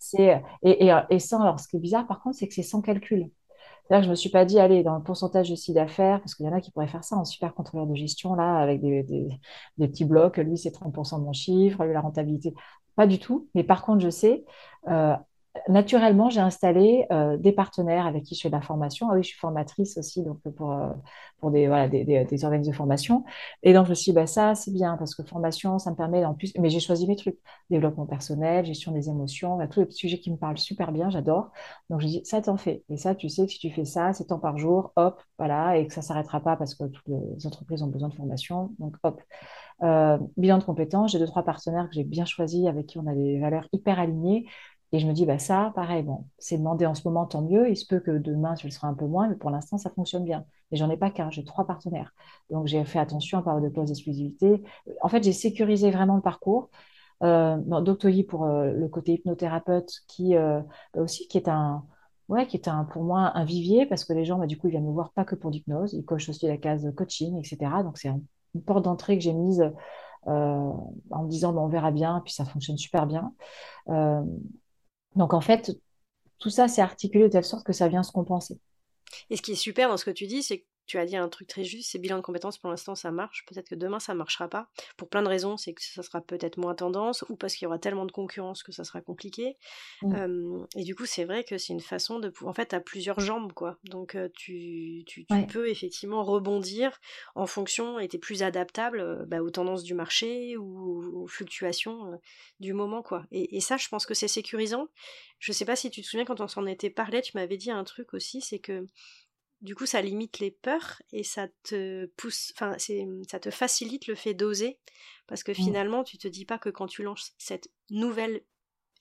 [0.00, 2.82] C'est, et, et, sans, alors ce qui est bizarre par contre, c'est que c'est sans
[2.82, 3.30] calcul.
[3.90, 6.34] Que je ne me suis pas dit, allez, dans le pourcentage de chiffre d'affaires, parce
[6.34, 8.80] qu'il y en a qui pourraient faire ça en super contrôleur de gestion, là, avec
[8.80, 9.28] des, des,
[9.78, 12.54] des petits blocs, lui, c'est 30% de mon chiffre, lui, la rentabilité.
[12.96, 13.48] Pas du tout.
[13.54, 14.44] Mais par contre, je sais,
[14.88, 15.16] euh,
[15.68, 19.08] naturellement, j'ai installé euh, des partenaires avec qui je fais de la formation.
[19.10, 20.90] Ah oui, je suis formatrice aussi, donc pour, euh,
[21.38, 23.24] pour des, voilà, des, des, organismes de formation.
[23.62, 25.96] Et donc, je me suis dit, bah, ça, c'est bien, parce que formation, ça me
[25.96, 27.38] permet en plus, mais j'ai choisi mes trucs,
[27.68, 31.50] développement personnel, gestion des émotions, tous les sujets qui me parlent super bien, j'adore.
[31.90, 32.84] Donc, je dis, ça t'en fait.
[32.88, 35.76] Et ça, tu sais que si tu fais ça, c'est temps par jour, hop, voilà,
[35.78, 38.96] et que ça s'arrêtera pas parce que toutes les entreprises ont besoin de formation, donc
[39.02, 39.20] hop.
[39.82, 43.06] Euh, bilan de compétences, j'ai deux, trois partenaires que j'ai bien choisis, avec qui on
[43.06, 44.46] a des valeurs hyper alignées.
[44.92, 47.70] Et je me dis, bah ça, pareil, bon, c'est demandé en ce moment, tant mieux.
[47.70, 49.90] Il se peut que demain, tu le seras un peu moins, mais pour l'instant, ça
[49.90, 50.44] fonctionne bien.
[50.72, 52.12] Et j'en ai pas qu'un, j'ai trois partenaires.
[52.50, 54.62] Donc, j'ai fait attention à parler de clause d'exclusivité.
[55.02, 56.70] En fait, j'ai sécurisé vraiment le parcours.
[57.22, 60.60] Euh, Doctoyi pour euh, le côté hypnothérapeute, qui euh,
[60.94, 61.84] bah aussi, qui est un,
[62.28, 64.68] ouais, qui est un, pour moi un vivier, parce que les gens, bah, du coup,
[64.68, 67.82] ils viennent me voir pas que pour l'hypnose, ils cochent aussi la case coaching, etc.
[67.84, 69.62] Donc, c'est une porte d'entrée que j'ai mise
[70.26, 70.72] euh,
[71.10, 73.32] en me disant, bah, on verra bien, puis ça fonctionne super bien.
[73.88, 74.22] Euh,
[75.16, 75.72] donc en fait,
[76.38, 78.58] tout ça, c'est articulé de telle sorte que ça vient se compenser.
[79.28, 81.16] Et ce qui est super dans ce que tu dis, c'est que tu as dit
[81.16, 84.00] un truc très juste, c'est bilan de compétences pour l'instant ça marche, peut-être que demain
[84.00, 84.68] ça marchera pas.
[84.96, 87.68] Pour plein de raisons, c'est que ça sera peut-être moins tendance, ou parce qu'il y
[87.68, 89.56] aura tellement de concurrence que ça sera compliqué.
[90.02, 90.64] Mmh.
[90.76, 92.32] et du coup, c'est vrai que c'est une façon de...
[92.42, 93.78] En fait, à plusieurs jambes, quoi.
[93.84, 96.98] Donc tu, tu, peux effectivement rebondir
[97.36, 102.18] en fonction, et es plus adaptable bah, aux tendances du marché ou aux fluctuations
[102.58, 103.26] du moment, quoi.
[103.30, 104.88] Et, et ça, je pense que c'est sécurisant.
[105.38, 107.70] Je sais pas si tu te souviens, quand on s'en était parlé, tu m'avais dit
[107.70, 108.88] un truc aussi, c'est que
[109.60, 112.76] du coup, ça limite les peurs et ça te pousse, enfin,
[113.28, 114.78] ça te facilite le fait d'oser
[115.26, 115.56] parce que mmh.
[115.56, 118.42] finalement, tu te dis pas que quand tu lances cette nouvelle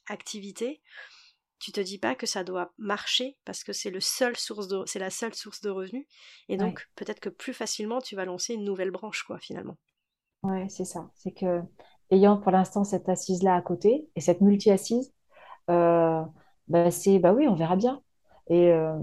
[0.07, 0.81] activité,
[1.59, 4.83] tu te dis pas que ça doit marcher parce que c'est le seul source de,
[4.85, 6.07] c'est la seule source de revenus
[6.47, 9.77] et donc peut-être que plus facilement tu vas lancer une nouvelle branche quoi finalement.
[10.43, 11.11] Ouais, c'est ça.
[11.15, 11.61] C'est que
[12.11, 15.13] ayant pour l'instant cette assise là à côté et cette multi assise,
[15.69, 16.23] euh,
[16.69, 18.01] bah c'est bah oui, on verra bien.
[18.47, 18.97] Et euh,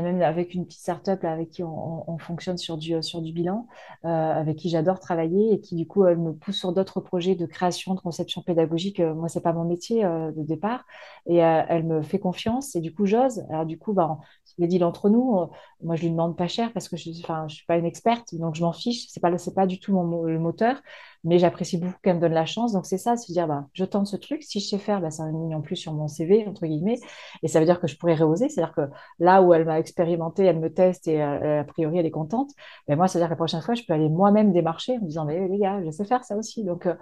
[0.00, 3.66] même avec une petite start-up avec qui on, fonctionne sur du, sur du bilan,
[4.04, 7.34] euh, avec qui j'adore travailler et qui du coup elle me pousse sur d'autres projets
[7.34, 9.00] de création, de conception pédagogique.
[9.00, 10.84] Euh, moi, c'est pas mon métier euh, de départ
[11.26, 13.44] et elle me fait confiance et du coup j'ose.
[13.50, 14.18] Alors du coup, bah,
[14.58, 15.48] les deals entre nous,
[15.82, 18.54] moi je lui demande pas cher parce que je, je suis pas une experte, donc
[18.54, 19.06] je m'en fiche.
[19.08, 20.80] C'est pas pas du tout mon le moteur,
[21.24, 22.72] mais j'apprécie beaucoup qu'elle me donne la chance.
[22.72, 24.42] Donc c'est ça, c'est dire bah je tente ce truc.
[24.42, 26.98] Si je sais faire, bah, c'est un ligne en plus sur mon CV entre guillemets
[27.42, 28.48] et ça veut dire que je pourrais rehausser.
[28.48, 28.82] C'est-à-dire que
[29.18, 32.50] là où elle m'a expérimenté, elle me teste et euh, a priori elle est contente.
[32.88, 35.24] Mais moi, c'est-à-dire que la prochaine fois, je peux aller moi-même démarcher en me disant,
[35.24, 36.64] mais les gars, je sais faire ça aussi.
[36.64, 36.94] Donc, euh,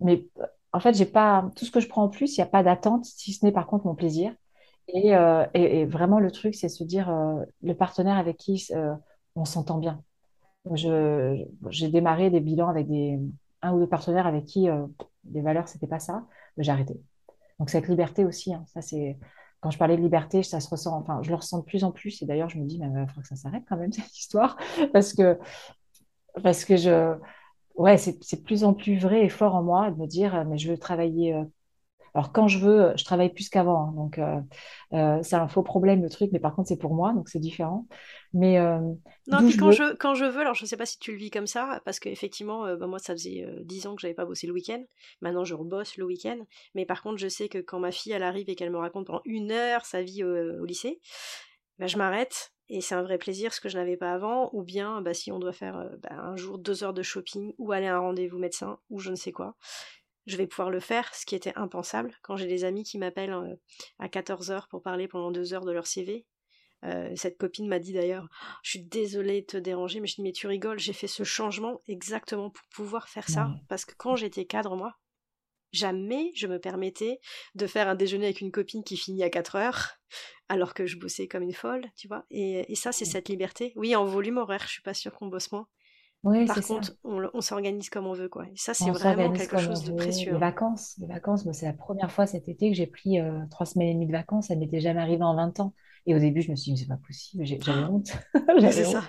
[0.00, 0.28] mais
[0.72, 2.62] en fait, j'ai pas tout ce que je prends en plus, il n'y a pas
[2.62, 4.34] d'attente, si ce n'est par contre mon plaisir.
[4.88, 7.10] Et, euh, et, vraiment, le truc, c'est se dire
[7.62, 8.68] le partenaire avec qui
[9.36, 10.02] on s'entend bien.
[10.74, 13.18] J'ai démarré des bilans avec des,
[13.64, 14.68] un ou deux partenaires avec qui
[15.30, 16.24] les valeurs, c'était pas ça,
[16.56, 17.00] mais j'ai arrêté.
[17.58, 19.18] Donc, cette liberté aussi, hein, ça, c'est
[19.60, 21.90] quand je parlais de liberté, ça se ressent, enfin, je le ressens de plus en
[21.90, 22.20] plus.
[22.20, 24.58] Et d'ailleurs, je me dis, mais il faudrait que ça s'arrête quand même, cette histoire.
[24.92, 25.38] Parce que,
[26.42, 27.16] parce que je,
[27.76, 30.58] ouais, c'est de plus en plus vrai et fort en moi de me dire, mais
[30.58, 31.44] je veux travailler euh,
[32.14, 34.40] alors quand je veux, je travaille plus qu'avant, hein, donc euh,
[34.92, 37.40] euh, c'est un faux problème le truc, mais par contre c'est pour moi, donc c'est
[37.40, 37.88] différent.
[38.32, 38.78] Mais euh,
[39.26, 41.18] non, puis quand je, quand je veux, alors je ne sais pas si tu le
[41.18, 44.46] vis comme ça, parce qu'effectivement, bah, moi ça faisait dix ans que j'avais pas bossé
[44.46, 44.80] le week-end.
[45.22, 46.38] Maintenant je rebosse le week-end,
[46.76, 49.08] mais par contre je sais que quand ma fille elle arrive et qu'elle me raconte
[49.08, 51.00] pendant une heure sa vie au, lycée,
[51.80, 54.62] bah, je m'arrête et c'est un vrai plaisir, ce que je n'avais pas avant, ou
[54.62, 57.88] bien bah, si on doit faire bah, un jour deux heures de shopping, ou aller
[57.88, 59.56] à un rendez-vous médecin, ou je ne sais quoi,
[60.26, 62.16] je vais pouvoir le faire, ce qui était impensable.
[62.22, 63.54] Quand j'ai des amis qui m'appellent euh,
[63.98, 66.26] à 14h pour parler pendant deux heures de leur CV,
[66.84, 68.28] euh, cette copine m'a dit d'ailleurs,
[68.62, 71.22] je suis désolée de te déranger, mais je dis, mais tu rigoles, j'ai fait ce
[71.22, 73.50] changement exactement pour pouvoir faire ça.
[73.68, 74.94] Parce que quand j'étais cadre, moi,
[75.72, 77.20] jamais je me permettais
[77.54, 79.92] de faire un déjeuner avec une copine qui finit à 4 heures,
[80.48, 82.26] alors que je bossais comme une folle, tu vois.
[82.30, 83.72] Et, et ça, c'est cette liberté.
[83.76, 85.66] Oui, en volume horaire, je suis pas sûre qu'on bosse moins.
[86.24, 88.46] Oui, Par contre, on, s'organise comme on veut, quoi.
[88.46, 90.32] Et ça, c'est vraiment quelque chose de précieux.
[90.32, 93.66] Les vacances, les vacances, c'est la première fois cet été que j'ai pris euh, trois
[93.66, 94.48] semaines et demie de vacances.
[94.48, 95.74] Ça m'était jamais arrivé en 20 ans.
[96.06, 98.08] Et au début, je me suis dit, c'est pas possible, j'avais honte.
[98.08, 99.02] ça.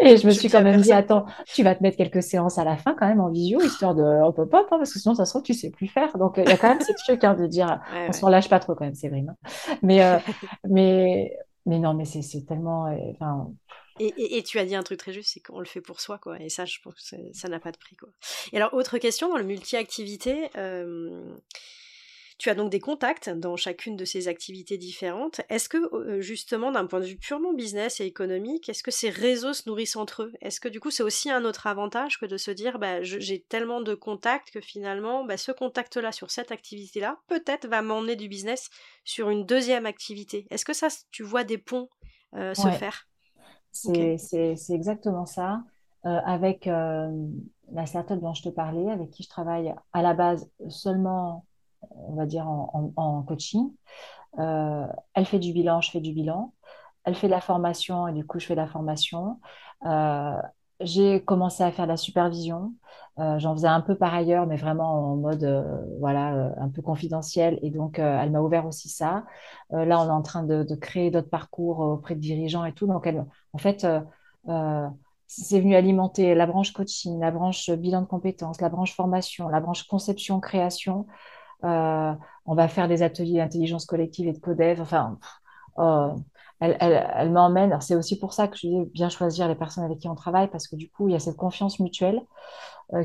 [0.00, 2.64] Et je me suis quand même dit, attends, tu vas te mettre quelques séances à
[2.64, 5.14] la fin quand même en visio, histoire de hop hop hop, hein, parce que sinon,
[5.14, 6.16] ça se trouve, tu sais plus faire.
[6.16, 8.60] Donc, il y a quand même ce truc hein, de dire, on s'en lâche pas
[8.60, 9.24] trop quand même, c'est vrai.
[9.82, 10.18] Mais, euh,
[10.68, 11.36] mais,
[11.66, 12.96] mais non, mais c'est tellement, euh,
[13.98, 16.40] et, tu as dit un truc très juste, c'est qu'on le fait pour soi, quoi.
[16.40, 18.08] Et ça, je pense que ça n'a pas de prix, quoi.
[18.52, 21.22] Et alors, autre question, dans le multi-activité, euh,
[22.38, 25.42] tu as donc des contacts dans chacune de ces activités différentes.
[25.48, 29.10] Est-ce que, euh, justement, d'un point de vue purement business et économique, est-ce que ces
[29.10, 30.32] réseaux se nourrissent entre eux?
[30.40, 33.40] Est-ce que, du coup, c'est aussi un autre avantage que de se dire, bah, j'ai
[33.40, 38.28] tellement de contacts que finalement, bah, ce contact-là sur cette activité-là, peut-être va m'emmener du
[38.28, 38.70] business
[39.04, 40.46] sur une deuxième activité?
[40.50, 41.88] Est-ce que ça, tu vois des ponts
[42.34, 43.06] euh, se faire?
[43.72, 45.62] C'est exactement ça.
[46.04, 47.28] Euh, avec euh,
[47.70, 51.46] la startup dont je te parlais, avec qui je travaille à la base seulement,
[51.80, 53.70] on va dire, en, coaching.
[54.38, 56.52] Euh, elle fait du bilan, je fais du bilan.
[57.04, 59.38] Elle fait de la formation et du coup, je fais de la formation.
[60.82, 62.74] J'ai commencé à faire de la supervision.
[63.18, 65.44] J'en faisais un peu par ailleurs, mais vraiment en mode
[66.00, 67.58] voilà un peu confidentiel.
[67.62, 69.24] Et donc, elle m'a ouvert aussi ça.
[69.70, 72.86] là, on est en train de, de créer d'autres parcours auprès de dirigeants et tout.
[72.86, 74.00] Donc, elle, en fait, euh,
[74.48, 74.88] euh,
[75.26, 79.60] c'est venu alimenter la branche coaching, la branche bilan de compétences, la branche formation, la
[79.60, 81.06] branche conception, création.
[81.64, 82.12] Euh,
[82.44, 84.80] on va faire des ateliers d'intelligence collective et de codev.
[84.80, 85.18] Enfin,
[86.70, 87.76] elle, m'emmène.
[87.80, 90.48] C'est aussi pour ça que je dis bien choisir les personnes avec qui on travaille
[90.48, 92.22] parce que du coup, il y a cette confiance mutuelle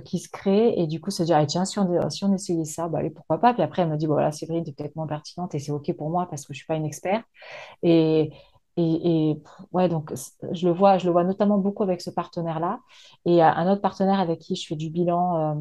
[0.03, 2.99] qui se crée et du coup, se dire, tiens, si on, si essayait ça, bah,
[2.99, 3.53] allez, pourquoi pas.
[3.53, 6.09] Puis après, elle me dit, voilà, Séverine, tu peut-être moins pertinente et c'est OK pour
[6.09, 7.25] moi parce que je suis pas une experte.
[7.83, 8.31] Et,
[8.77, 9.41] et,
[9.71, 10.13] ouais, donc
[10.51, 12.79] je le vois, je le vois notamment beaucoup avec ce partenaire-là
[13.25, 15.55] et un autre partenaire avec qui je fais du bilan euh,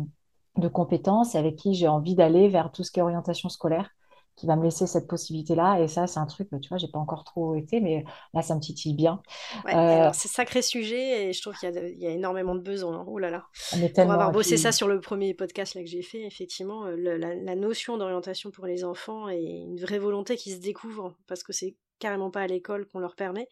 [0.58, 3.88] de compétences et avec qui j'ai envie d'aller vers tout ce qui est orientation scolaire,
[4.36, 5.80] qui va me laisser cette possibilité-là.
[5.80, 8.54] Et ça, c'est un truc, tu vois, j'ai pas encore trop été, mais là, ça
[8.54, 9.22] me titille bien.
[9.64, 13.04] Ouais, euh, c'est sacré sujet et je trouve qu'il y, a énormément de besoins.
[13.08, 13.46] Oh là là.
[13.94, 17.34] Pour avoir bossé ça sur le premier podcast là, que j'ai fait, effectivement, euh, la,
[17.34, 21.52] la, notion d'orientation pour les enfants est une vraie volonté qui se découvre parce que
[21.52, 23.48] c'est carrément pas à l'école qu'on leur permet.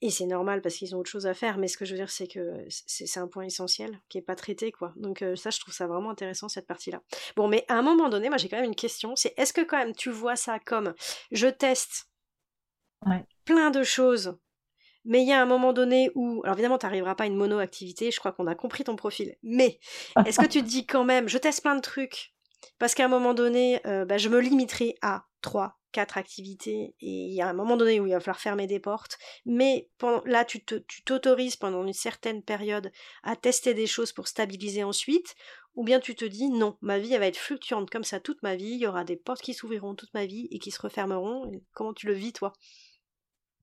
[0.00, 1.58] Et c'est normal parce qu'ils ont autre chose à faire.
[1.58, 4.36] Mais ce que je veux dire, c'est que c'est un point essentiel qui est pas
[4.36, 4.92] traité, quoi.
[4.96, 7.02] Donc euh, ça, je trouve ça vraiment intéressant cette partie-là.
[7.36, 9.14] Bon, mais à un moment donné, moi j'ai quand même une question.
[9.16, 10.94] C'est est-ce que quand même tu vois ça comme
[11.30, 12.08] je teste
[13.44, 14.38] plein de choses
[15.04, 17.36] mais il y a un moment donné où, alors évidemment, tu n'arriveras pas à une
[17.36, 19.78] mono-activité, je crois qu'on a compris ton profil, mais
[20.24, 22.34] est-ce que tu te dis quand même, je teste plein de trucs,
[22.78, 27.26] parce qu'à un moment donné, euh, bah, je me limiterai à 3, 4 activités, et
[27.26, 29.16] il y a un moment donné où il va falloir fermer des portes,
[29.46, 29.88] mais
[30.26, 30.60] là, tu
[31.04, 32.90] t'autorises pendant une certaine période
[33.22, 35.36] à tester des choses pour stabiliser ensuite,
[35.76, 38.42] ou bien tu te dis, non, ma vie, elle va être fluctuante comme ça toute
[38.42, 40.82] ma vie, il y aura des portes qui s'ouvriront toute ma vie et qui se
[40.82, 42.52] refermeront, comment tu le vis, toi?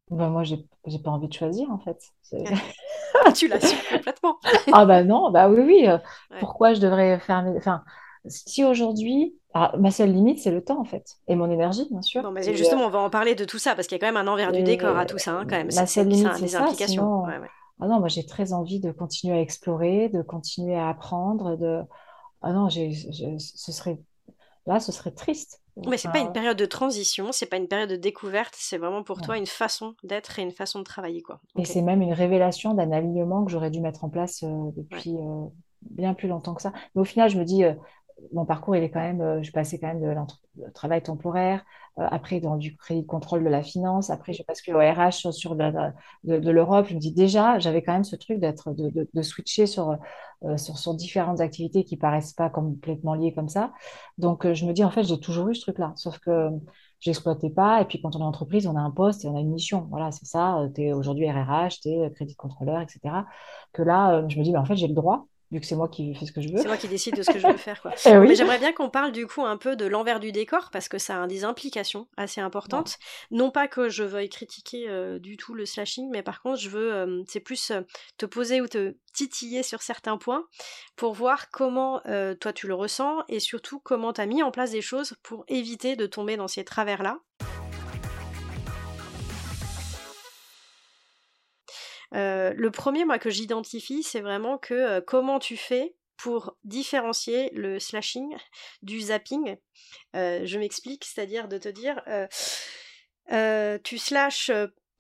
[0.09, 0.57] Bah, moi, j'ai
[1.03, 2.01] pas envie de choisir, en fait.
[3.35, 4.37] tu l'assumes complètement.
[4.71, 5.87] ah bah non, bah oui, oui.
[5.87, 5.97] Euh,
[6.39, 7.43] pourquoi je devrais faire...
[7.57, 7.83] Enfin,
[8.25, 12.01] si aujourd'hui, ah, ma seule limite, c'est le temps, en fait, et mon énergie, bien
[12.01, 12.23] sûr.
[12.23, 14.27] Bon, justement, on va en parler de tout ça, parce qu'il y a quand même
[14.27, 15.69] un envers du décor à tout ça, hein, quand même.
[15.75, 17.25] Ma seule limite, c'est ça, implications.
[17.83, 21.81] Ah non, moi, j'ai très envie de continuer à explorer, de continuer à apprendre, de...
[22.43, 23.99] Ah non, j'ai, ce serait...
[24.67, 25.61] Là, ce serait triste.
[25.87, 29.03] Mais c'est pas une période de transition, c'est pas une période de découverte, c'est vraiment
[29.03, 31.21] pour toi une façon d'être et une façon de travailler.
[31.21, 31.39] Quoi.
[31.57, 35.15] Et c'est même une révélation d'un alignement que j'aurais dû mettre en place euh, depuis
[35.17, 35.45] euh,
[35.81, 36.73] bien plus longtemps que ça.
[36.93, 37.73] Mais au final, je me dis, euh,
[38.33, 41.63] mon parcours, il est quand même, je passais quand même de travail temporaire,
[41.97, 45.55] après dans du crédit de contrôle de la finance, après je passe au RH sur
[45.55, 45.71] de,
[46.23, 46.87] l'Europe.
[46.89, 49.97] Je me dis déjà, j'avais quand même ce truc d'être de, de, switcher sur,
[50.57, 53.73] sur, sur, différentes activités qui paraissent pas complètement liées comme ça.
[54.17, 56.49] Donc je me dis, en fait, j'ai toujours eu ce truc-là, sauf que
[56.99, 57.81] j'exploitais pas.
[57.81, 59.87] Et puis quand on est entreprise, on a un poste et on a une mission.
[59.89, 60.59] Voilà, c'est ça.
[60.75, 63.25] Tu es aujourd'hui RRH, tu es crédit contrôleur, etc.
[63.73, 65.89] Que là, je me dis, mais en fait, j'ai le droit vu que c'est moi
[65.89, 66.57] qui fais ce que je veux.
[66.57, 67.81] C'est moi qui décide de ce que je veux faire.
[67.81, 67.91] Quoi.
[68.05, 70.87] Eh Mais j'aimerais bien qu'on parle du coup un peu de l'envers du décor parce
[70.87, 72.97] que ça a des implications assez importantes.
[73.31, 76.69] Non pas que je veuille critiquer euh, du tout le slashing, mais par contre je
[76.69, 77.81] veux, euh, c'est plus euh,
[78.17, 80.45] te poser ou te titiller sur certains points
[80.95, 81.99] pour voir comment
[82.39, 85.43] toi tu le ressens et surtout comment tu as mis en place des choses pour
[85.49, 87.19] éviter de tomber dans ces travers-là.
[92.13, 97.49] Euh, le premier, moi, que j'identifie, c'est vraiment que euh, comment tu fais pour différencier
[97.53, 98.35] le slashing
[98.81, 99.57] du zapping.
[100.15, 102.01] Euh, je m'explique, c'est-à-dire de te dire,
[103.83, 104.51] tu slashes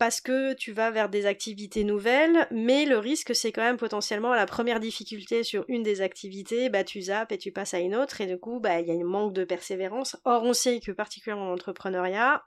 [0.01, 4.33] parce que tu vas vers des activités nouvelles, mais le risque c'est quand même potentiellement
[4.33, 7.95] la première difficulté sur une des activités, bah tu zappes et tu passes à une
[7.95, 10.17] autre et du coup bah il y a un manque de persévérance.
[10.25, 12.43] Or on sait que particulièrement en entrepreneuriat,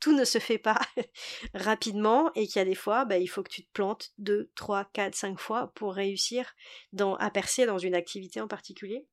[0.00, 0.80] tout ne se fait pas
[1.54, 4.50] rapidement et qu'il y a des fois, bah, il faut que tu te plantes 2,
[4.54, 6.54] 3, 4, 5 fois pour réussir
[6.92, 9.06] dans, à percer dans une activité en particulier.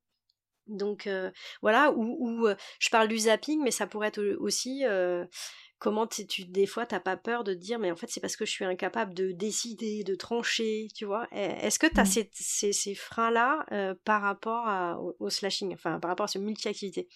[0.68, 1.30] Donc euh,
[1.62, 5.24] voilà, ou, euh, je parle du zapping, mais ça pourrait être aussi euh,
[5.78, 8.44] comment tu, des fois t'as pas peur de dire, mais en fait c'est parce que
[8.44, 11.26] je suis incapable de décider, de trancher, tu vois?
[11.32, 12.28] Est-ce que tu as mmh.
[12.32, 17.08] ces, ces, freins-là par rapport au, au, slashing, enfin par rapport à ce multi-activité?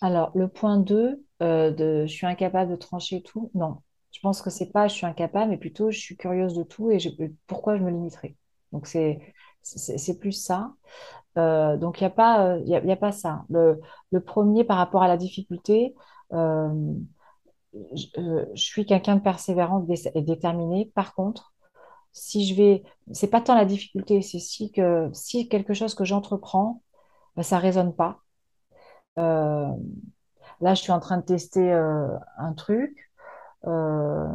[0.00, 3.78] Alors, le point 2, euh, de je suis incapable de trancher tout, non.
[4.12, 6.90] Je pense que c'est pas je suis incapable, mais plutôt je suis curieuse de tout
[6.90, 6.98] et
[7.46, 8.36] pourquoi je me limiterai.
[8.72, 10.72] Donc, c'est plus ça.
[11.38, 13.44] Euh, donc, il n'y a pas, il y a, pas ça.
[13.50, 13.80] Le,
[14.20, 15.94] premier, par rapport à la difficulté,
[16.32, 16.94] euh,
[17.94, 20.90] je, suis quelqu'un de persévérant et déterminé.
[20.94, 21.54] Par contre,
[22.12, 22.82] si je vais,
[23.12, 26.82] c'est pas tant la difficulté, c'est si que si quelque chose que j'entreprends,
[27.36, 28.20] ben, ça résonne pas,
[29.18, 29.68] euh,
[30.60, 32.08] là, je suis en train de tester euh,
[32.38, 33.10] un truc.
[33.66, 34.28] Euh,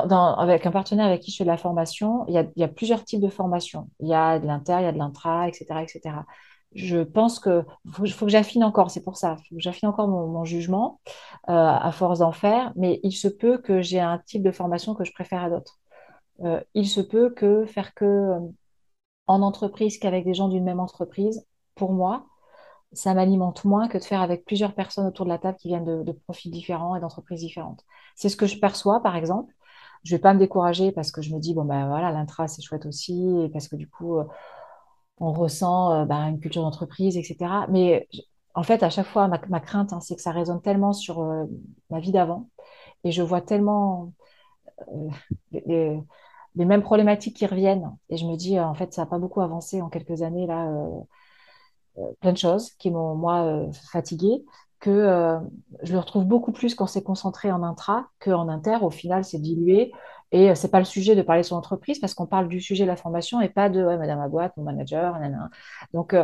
[0.00, 3.20] avec un partenaire avec qui je fais de la formation, il y a, plusieurs types
[3.20, 3.88] de formations.
[4.00, 6.16] Il y a de l'inter, il y a de l'intra, etc., etc.
[6.72, 10.08] Je pense que faut, faut que j'affine encore, c'est pour ça, faut que j'affine encore
[10.08, 11.00] mon, jugement
[11.46, 15.04] à force d'en faire, mais il se peut que j'ai un type de formation que
[15.04, 15.78] je préfère à d'autres.
[16.74, 18.38] il se peut que faire que
[19.26, 22.26] en entreprise qu'avec des gens d'une même entreprise, pour moi,
[22.92, 26.04] ça m'alimente moins que de faire avec plusieurs personnes autour de la table qui viennent
[26.04, 27.84] de, profils différents et d'entreprises différentes.
[28.16, 29.54] C'est ce que je perçois, par exemple.
[30.04, 32.62] Je vais pas me décourager parce que je me dis, bon, ben voilà, l'intra, c'est
[32.62, 34.24] chouette aussi, parce que du coup, euh,
[35.18, 37.66] on ressent euh, ben, une culture d'entreprise, etc.
[37.68, 38.08] Mais
[38.54, 41.44] en fait, à chaque fois, ma, crainte, hein, c'est que ça résonne tellement sur euh,
[41.90, 42.48] ma vie d'avant,
[43.04, 44.12] et je vois tellement
[45.52, 46.00] les,
[46.54, 49.82] mêmes problématiques qui reviennent, et je me dis, en fait, ça n'a pas beaucoup avancé
[49.82, 50.66] en quelques années, là
[52.20, 54.44] plein de choses qui m'ont, moi, euh, fatiguée,
[54.80, 55.38] que euh,
[55.82, 58.78] je le retrouve beaucoup plus quand c'est concentré en intra qu'en inter.
[58.82, 59.92] Au final, c'est dilué.
[60.30, 62.88] Et c'est pas le sujet de parler sur l'entreprise parce qu'on parle du sujet de
[62.88, 65.48] la formation et pas de ouais, madame ma boîte, mon manager, nanana.
[65.94, 66.14] Donc,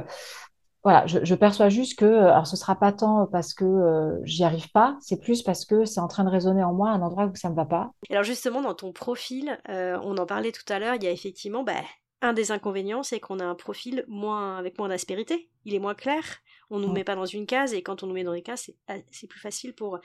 [0.84, 4.70] voilà, je, perçois juste que, alors ce sera pas tant parce que euh, j'y arrive
[4.70, 7.34] pas, c'est plus parce que c'est en train de résonner en moi un endroit où
[7.34, 7.90] ça me va pas.
[8.10, 11.10] Alors justement, dans ton profil, euh, on en parlait tout à l'heure, il y a
[11.10, 11.80] effectivement bah,
[12.24, 15.50] un des inconvénients, c'est qu'on a un profil moins avec moins d'aspérité.
[15.64, 16.22] Il est moins clair.
[16.70, 18.70] On nous met pas dans une case et quand on nous met dans des cases,
[19.10, 19.98] c'est plus facile pour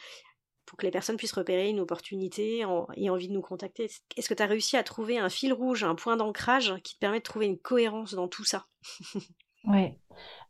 [0.65, 2.63] pour que les personnes puissent repérer une opportunité
[2.95, 3.89] et envie de nous contacter.
[4.15, 6.99] Est-ce que tu as réussi à trouver un fil rouge, un point d'ancrage qui te
[6.99, 8.67] permet de trouver une cohérence dans tout ça?
[9.65, 9.93] Oui.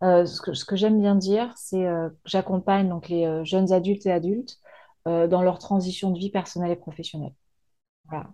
[0.04, 4.06] Euh, ce que, j'aime bien dire, c'est euh, que j'accompagne donc les euh, jeunes adultes
[4.06, 4.60] et adultes
[5.06, 7.34] dans leur transition de vie personnelle et professionnelle.
[8.10, 8.28] Voilà.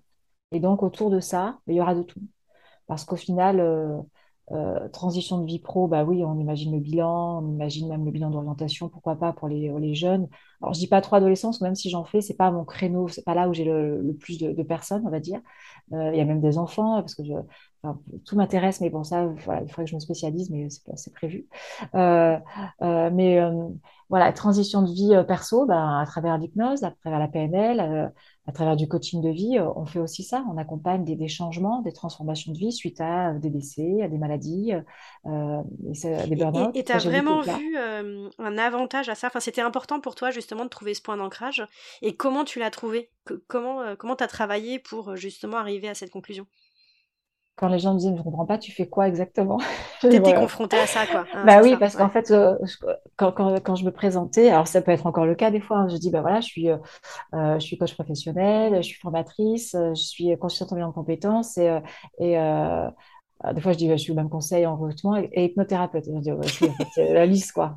[0.52, 2.20] Et donc autour de ça, il y aura de tout.
[2.88, 3.60] Parce qu'au final,
[4.52, 8.12] euh, transition de vie pro, bah oui, on imagine le bilan, on imagine même le
[8.12, 10.28] bilan d'orientation, pourquoi pas pour les, les, jeunes.
[10.62, 13.24] Alors je dis pas trop adolescence, même si j'en fais, c'est pas mon créneau, c'est
[13.24, 15.42] pas là où j'ai le, plus de, personnes, on va dire.
[15.94, 17.34] Euh, il y a même des enfants, parce que je,
[18.26, 21.48] tout m'intéresse, mais bon ça, voilà, il faudrait que je me spécialise, mais c'est prévu.
[21.94, 22.38] Euh,
[22.82, 23.40] mais
[24.10, 28.12] voilà, transition de vie perso, bah, à travers l'hypnose, à travers la PNL
[28.48, 30.46] à travers du coaching de vie, euh, on fait aussi ça.
[30.52, 34.18] On accompagne des, changements, des transformations de vie suite à euh, des décès, à des
[34.18, 34.74] maladies,
[35.26, 36.76] euh, des burn-out.
[36.76, 39.28] Et tu as vraiment vu un avantage à ça?
[39.28, 41.66] Enfin, C'était important pour toi justement de trouver ce point d'ancrage.
[42.02, 43.10] Et comment tu l'as trouvé?
[43.48, 46.46] Comment tu as travaillé pour justement arriver à cette conclusion?
[47.56, 49.60] Quand les gens me disent, je ne comprends pas, tu fais quoi exactement
[50.02, 51.26] Tu étais confrontée à ça, quoi.
[51.34, 52.58] Hein, bah oui, parce qu'en fait, euh,
[53.16, 55.78] quand, quand, quand, je me présentais, alors ça peut être encore le cas des fois,
[55.78, 56.78] hein, je dis, bah voilà, je suis, euh,
[57.34, 61.80] euh, je suis coach professionnel, je suis formatrice, je suis consultante en compétences et,
[62.20, 62.38] et
[63.54, 66.06] des fois, je dis, je suis même conseil en recrutement et, hypnothérapeute.
[66.06, 66.32] Je dis,
[66.94, 67.76] c'est la liste, quoi.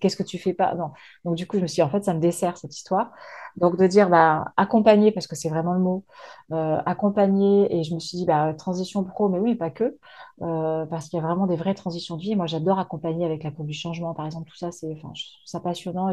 [0.00, 0.74] Qu'est-ce que tu fais pas?
[0.74, 0.90] Non.
[1.24, 3.10] Donc, du coup, je me suis dit, en fait, ça me dessert cette histoire.
[3.56, 6.04] Donc, de dire, bah, accompagner, parce que c'est vraiment le mot,
[6.52, 7.74] euh, accompagner.
[7.76, 9.98] Et je me suis dit, bah, transition pro, mais oui, pas que,
[10.42, 12.36] euh, parce qu'il y a vraiment des vraies transitions de vie.
[12.36, 14.48] Moi, j'adore accompagner avec la courbe du changement, par exemple.
[14.48, 15.12] Tout ça, c'est, enfin,
[15.60, 16.10] passionnant.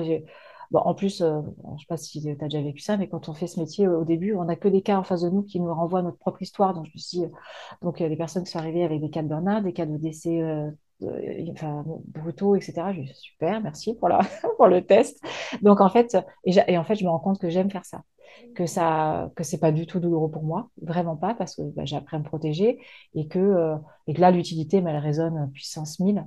[0.72, 3.08] Bon, en plus, euh, je ne sais pas si tu as déjà vécu ça, mais
[3.08, 5.30] quand on fait ce métier au début, on n'a que des cas en face de
[5.30, 6.74] nous qui nous renvoient notre propre histoire.
[6.74, 7.22] Donc, je me suis
[7.82, 9.86] donc, y a des personnes qui sont arrivées avec des cas de burn des cas
[9.86, 10.70] de décès euh,
[11.52, 12.74] enfin, brutaux, etc.
[12.94, 13.96] Je dis, super, merci
[14.58, 15.22] pour, le test.
[15.62, 18.04] Donc, en fait, et, en fait, je me rends compte que j'aime faire ça
[18.56, 21.86] que ça que c'est pas du tout douloureux pour moi vraiment pas parce que bah,
[21.86, 22.78] j'ai appris à me protéger
[23.16, 26.24] et que euh, et que là l'utilité elle résonne puissance 1000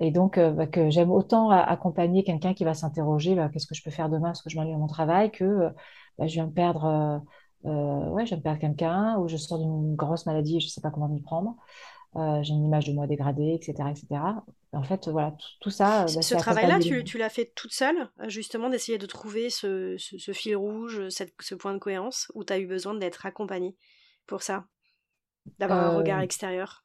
[0.00, 3.74] et donc, euh, bah, que j'aime autant accompagner quelqu'un qui va s'interroger, bah, qu'est-ce que
[3.74, 5.70] je peux faire demain parce que je m'ennuie à mon travail, que euh,
[6.18, 7.20] bah, je viens de perdre,
[7.64, 10.66] euh, ouais, je viens de perdre quelqu'un, ou je sors d'une grosse maladie et je
[10.66, 11.56] ne sais pas comment m'y prendre.
[12.14, 13.90] j'ai une image de moi dégradée, etc.
[13.90, 14.20] etc.
[14.72, 16.06] En fait, voilà, tout, ça.
[16.06, 20.54] ce travail-là, tu, tu l'as fait toute seule, justement, d'essayer de trouver ce, ce, fil
[20.54, 23.76] rouge, cette, ce point de cohérence, ou tu as eu besoin d'être accompagnée
[24.26, 24.64] pour ça?
[25.58, 26.84] D'avoir un regard extérieur?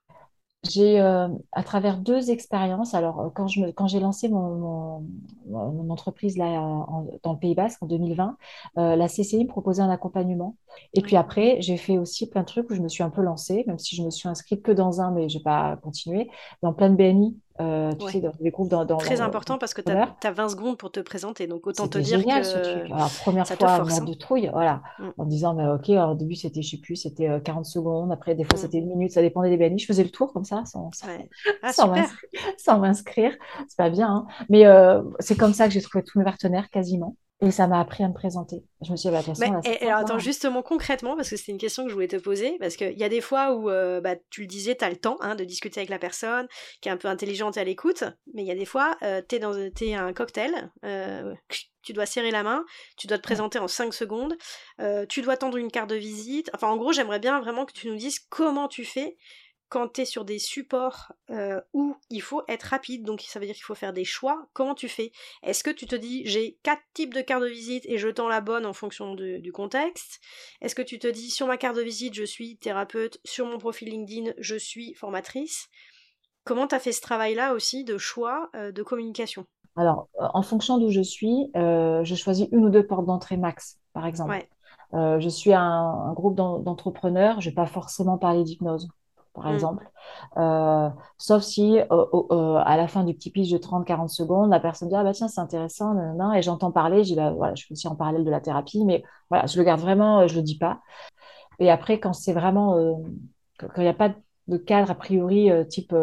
[0.64, 5.06] J'ai, euh, à travers deux expériences, alors euh, quand, je me, quand j'ai lancé mon,
[5.50, 6.86] mon, entreprise là,
[7.24, 8.38] dans le Pays Basque en 2020,
[8.78, 10.56] euh, la CCI me proposait un accompagnement.
[10.94, 13.22] Et puis après, j'ai fait aussi plein de trucs où je me suis un peu
[13.22, 16.30] lancée, même si je me suis inscrite que dans un, mais je n'ai pas continué,
[16.62, 19.82] dans plein de BNI euh, tu sais, dans les groupes dans, Très important parce que
[19.82, 22.92] tu as, 20 secondes pour te présenter, donc autant te dire génial, que ce truc.
[22.92, 24.04] Alors, première fois, mort hein.
[24.04, 25.10] de trouille, voilà, mm.
[25.18, 28.34] en disant, mais ok, au début c'était, je sais plus, c'était 40 euh, secondes, après
[28.34, 28.62] des fois mm.
[28.62, 30.90] c'était une minute, ça dépendait des BNI, je faisais le tour comme ça, sans,
[31.64, 33.36] ah, m'inscrire,
[33.68, 34.28] c'est pas bien, hein.
[34.50, 37.16] mais euh, c'est comme ça que j'ai trouvé tous mes partenaires quasiment.
[37.44, 38.64] Et ça m'a appris à me présenter.
[38.82, 41.84] Je me suis dit, bah, et, alors, attends, justement, concrètement, parce que c'était une question
[41.84, 44.42] que je voulais te poser, parce qu'il y a des fois où, euh, bah, tu
[44.42, 46.48] le disais, tu as le temps hein, de discuter avec la personne,
[46.80, 49.22] qui est un peu intelligente et à l'écoute, mais il y a des fois, euh,
[49.28, 51.34] tu es, à un cocktail, euh,
[51.84, 52.66] tu dois serrer la main,
[52.98, 54.36] tu dois te présenter en 5 secondes,
[54.80, 56.50] euh, tu dois tendre une carte de visite.
[56.54, 59.18] Enfin, en gros, j'aimerais bien vraiment que tu nous dises comment tu fais
[59.74, 63.48] quand tu es sur des supports euh, où il faut être rapide, donc ça veut
[63.48, 65.12] dire qu'il faut faire des choix, comment tu fais?
[65.42, 68.28] Est-ce que tu te dis j'ai quatre types de cartes de visite et je tends
[68.28, 70.22] la bonne en fonction du contexte?
[70.62, 73.58] Est-ce que tu te dis sur ma carte de visite je suis thérapeute, sur mon
[73.58, 75.70] profil LinkedIn je suis formatrice?
[76.44, 79.48] Comment tu as fait ce travail-là aussi de choix euh, de communication?
[79.76, 83.80] Alors, euh, en fonction d'où je suis, je choisis une ou deux portes d'entrée max,
[83.94, 84.46] par exemple.
[84.94, 88.88] je suis un, un groupe d'entrepreneurs, je ne vais pas forcément parler d'hypnose
[89.34, 89.54] par mm.
[89.54, 89.90] exemple.
[90.38, 91.86] Euh, sauf si euh,
[92.32, 95.14] euh, à la fin du petit pitch de 30-40 secondes, la personne dit Ah bah
[95.14, 95.96] tiens, c'est intéressant,
[96.34, 99.04] et j'entends parler, je bah, voilà, je fais aussi en parallèle de la thérapie, mais
[99.30, 100.80] voilà, je le garde vraiment, je le dis pas.
[101.60, 102.76] Et après, quand c'est vraiment,
[103.60, 104.14] quand il n'y a pas
[104.48, 105.96] de cadre a priori type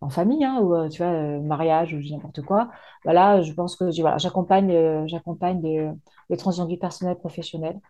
[0.00, 2.70] en famille, hein, ou tu vois, mariage ou n'importe quoi,
[3.04, 5.90] voilà, je pense que voilà, j'accompagne, j'accompagne les,
[6.28, 7.80] les transitions de vie personnelle professionnelle.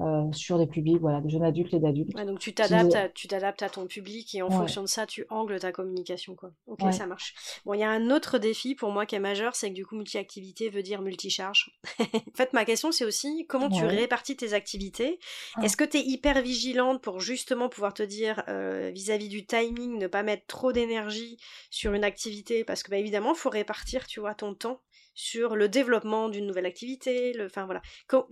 [0.00, 2.16] Euh, sur des publics, voilà, de jeunes adultes et d'adultes.
[2.16, 5.24] donc tu t'adaptes, à, tu t'adaptes à ton public et en fonction de ça, tu
[5.30, 6.50] angles ta communication, quoi.
[6.66, 7.34] Ok, ça marche.
[7.64, 9.86] Bon, il y a un autre défi pour moi qui est majeur, c'est que du
[9.86, 11.70] coup, multi-activité veut dire multi-charge.
[12.00, 15.20] en fait, ma question, c'est aussi comment tu répartis tes activités?
[15.54, 15.64] Ah.
[15.64, 19.98] Est-ce que tu es hyper vigilante pour justement pouvoir te dire euh, vis-à-vis du timing,
[19.98, 21.38] ne pas mettre trop d'énergie
[21.70, 22.64] sur une activité?
[22.64, 24.80] Parce que bah, évidemment, il faut répartir, tu vois, ton temps
[25.14, 27.32] sur le développement d'une nouvelle activité.
[27.32, 27.80] Le, enfin voilà.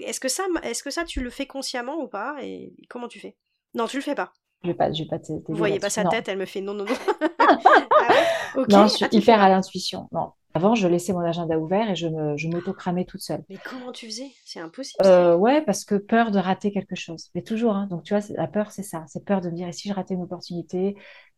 [0.01, 3.21] Est-ce que ça, est-ce que ça, tu le fais consciemment ou pas Et comment tu
[3.21, 3.37] fais?
[3.75, 4.33] Non, tu le fais pas.
[4.63, 5.19] Je vais pas, vais pas
[5.49, 6.95] Vous voyez pas sa tête, elle me fait non, non, non.
[7.39, 10.09] ah Non, je suis ah, hyper à l'intuition.
[10.13, 10.33] Non.
[10.55, 13.43] Avant, je laissais mon agenda ouvert et je me, je m'auto-cramais toute seule.
[13.49, 14.31] Mais comment tu faisais?
[14.45, 15.05] C'est impossible.
[15.05, 17.31] Euh, ouais, parce que peur de rater quelque chose.
[17.35, 17.87] Mais toujours, hein.
[17.91, 19.05] Donc, tu vois, la peur, c'est ça.
[19.09, 20.95] C'est peur de me dire, et si je ratais une opportunité?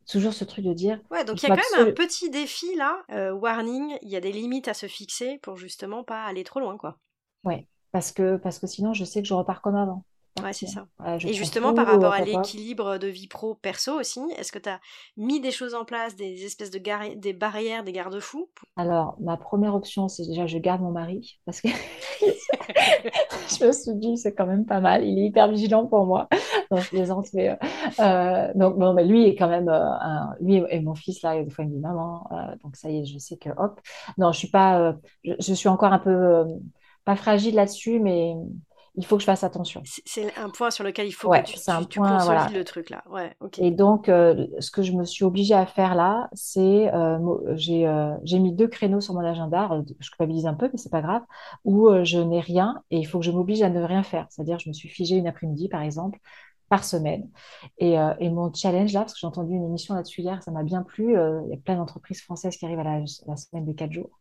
[0.07, 1.01] Toujours ce truc de dire.
[1.11, 3.03] Ouais, donc il y a quand même un petit défi là.
[3.11, 6.61] Euh, warning, il y a des limites à se fixer pour justement pas aller trop
[6.61, 6.99] loin, quoi.
[7.45, 10.05] Ouais, parce que, parce que sinon, je sais que je repars comme avant.
[10.43, 10.89] Ouais, c'est ça.
[11.21, 14.81] et justement, par rapport à l'équilibre de vie pro-perso aussi, est-ce que tu as
[15.17, 16.81] mis des choses en place, des espèces de
[17.15, 21.61] des barrières, des garde-fous Alors, ma première option, c'est déjà je garde mon mari, parce
[21.61, 21.69] que
[22.21, 26.29] je me suis dit, c'est quand même pas mal, il est hyper vigilant pour moi.
[26.71, 27.51] Donc, je plaisante, mais.
[27.51, 27.57] Euh,
[28.01, 29.69] euh, donc, bon, mais lui est quand même.
[29.69, 30.35] Euh, un...
[30.41, 32.29] lui et mon fils, là, des fois, il me dit maman,
[32.63, 33.81] donc ça y est, je sais que hop.
[34.19, 34.95] Non, je suis pas.
[35.25, 36.45] Je, je, suis encore un peu.
[37.05, 38.35] pas fragile là-dessus, mais
[38.97, 39.83] il faut que je fasse attention.
[39.85, 43.03] C'est un point sur lequel il faut que tu, un tu, point, le truc là.
[43.11, 47.19] Ouais, Et donc, euh, ce que je me suis obligée à faire là, c'est euh,
[47.19, 51.03] euh, j'ai mis deux créneaux sur mon agenda, je culpabilise un peu, mais c'est pas
[51.03, 51.23] grave,
[51.65, 54.27] où je n'ai rien et il faut que je m'oblige à ne rien faire.
[54.31, 56.21] C'est-à-dire, je me suis figée une après-midi, par exemple,
[56.69, 57.29] par semaine.
[57.79, 60.51] Et, euh, et, mon challenge là, parce que j'ai entendu une émission là-dessus hier, ça
[60.51, 61.17] m'a bien plu.
[61.17, 64.21] Euh, il y a plein d'entreprises françaises qui arrivent à la, semaine des quatre jours.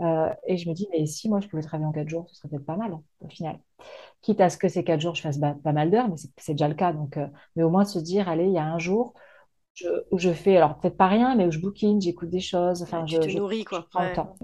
[0.00, 2.36] Euh, et je me dis, mais si moi je pouvais travailler en quatre jours, ce
[2.36, 3.58] serait peut-être pas mal au final.
[4.20, 6.68] Quitte à ce que ces quatre jours, je fasse pas mal d'heures, mais c'est déjà
[6.68, 6.92] le cas.
[6.92, 7.18] Donc,
[7.56, 9.14] mais au moins de se dire, allez, il y a un jour
[10.10, 12.82] où je fais, alors peut-être pas rien, mais où je bookine, j'écoute des choses.
[12.82, 13.88] Enfin, je, te nourris, quoi.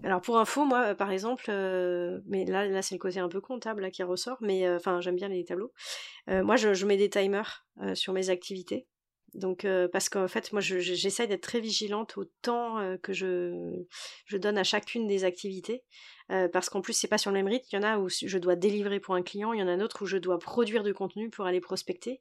[0.02, 3.28] Alors pour info, moi, euh, par exemple, euh, mais là, là c'est le côté un
[3.28, 5.72] peu comptable qui ressort, mais euh, enfin, j'aime bien les tableaux.
[6.28, 8.86] moi, je, je, mets des timers sur mes activités.
[9.34, 13.84] Donc, parce qu'en fait, moi, j'essaye d'être très vigilante au temps que je,
[14.24, 15.84] je donne à chacune des activités.
[16.32, 17.66] Euh, parce qu'en plus c'est pas sur le même rythme.
[17.72, 19.76] Il y en a où je dois délivrer pour un client, il y en a
[19.76, 22.20] d'autres où je dois produire du contenu pour aller prospecter.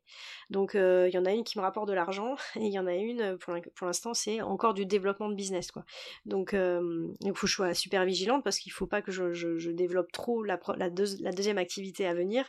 [0.49, 2.77] Donc euh, il y en a une qui me rapporte de l'argent et il y
[2.77, 5.85] en a une pour l'instant c'est encore du développement de business quoi.
[6.25, 9.71] Donc euh, il faut que je sois super vigilante parce qu'il faut pas que je,
[9.71, 12.45] développe trop la, la, deuxième activité à venir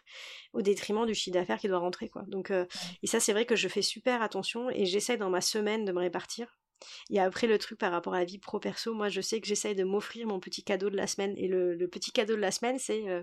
[0.53, 2.23] au détriment du chiffre d'affaires qui doit rentrer quoi.
[2.29, 5.85] Donc et ça c'est vrai que je fais super attention et j'essaie dans ma semaine
[5.85, 6.57] de me répartir
[7.11, 9.75] et après, le truc par rapport à la vie pro-perso, moi, je sais que j'essaye
[9.75, 11.35] de m'offrir mon petit cadeau de la semaine.
[11.37, 13.23] Et le, petit cadeau de la semaine, c'est euh,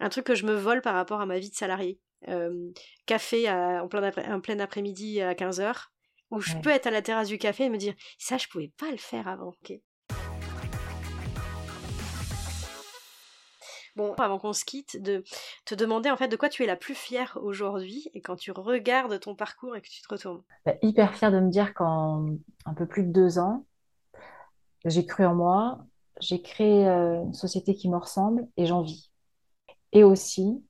[0.00, 2.00] un truc que je me vole par rapport à ma vie de salarié.
[2.28, 2.70] Euh,
[3.06, 4.10] café en plein,
[4.40, 5.88] plein après-midi à 15h,
[6.30, 8.72] où je peux être à la terrasse du café et me dire ça, je pouvais
[8.78, 9.54] pas le faire avant.
[13.96, 15.24] Bon, avant qu'on se quitte, de
[15.64, 18.50] te demander en fait de quoi tu es la plus fière aujourd'hui et quand tu
[18.50, 20.42] regardes ton parcours et que tu te retournes.
[20.66, 22.26] Bah, hyper fière de me dire qu'en
[22.66, 23.64] un peu plus de deux ans,
[24.84, 25.78] j'ai cru en moi,
[26.20, 29.10] j'ai créé euh, une société qui me ressemble et j'en vis.
[29.92, 30.62] Et aussi,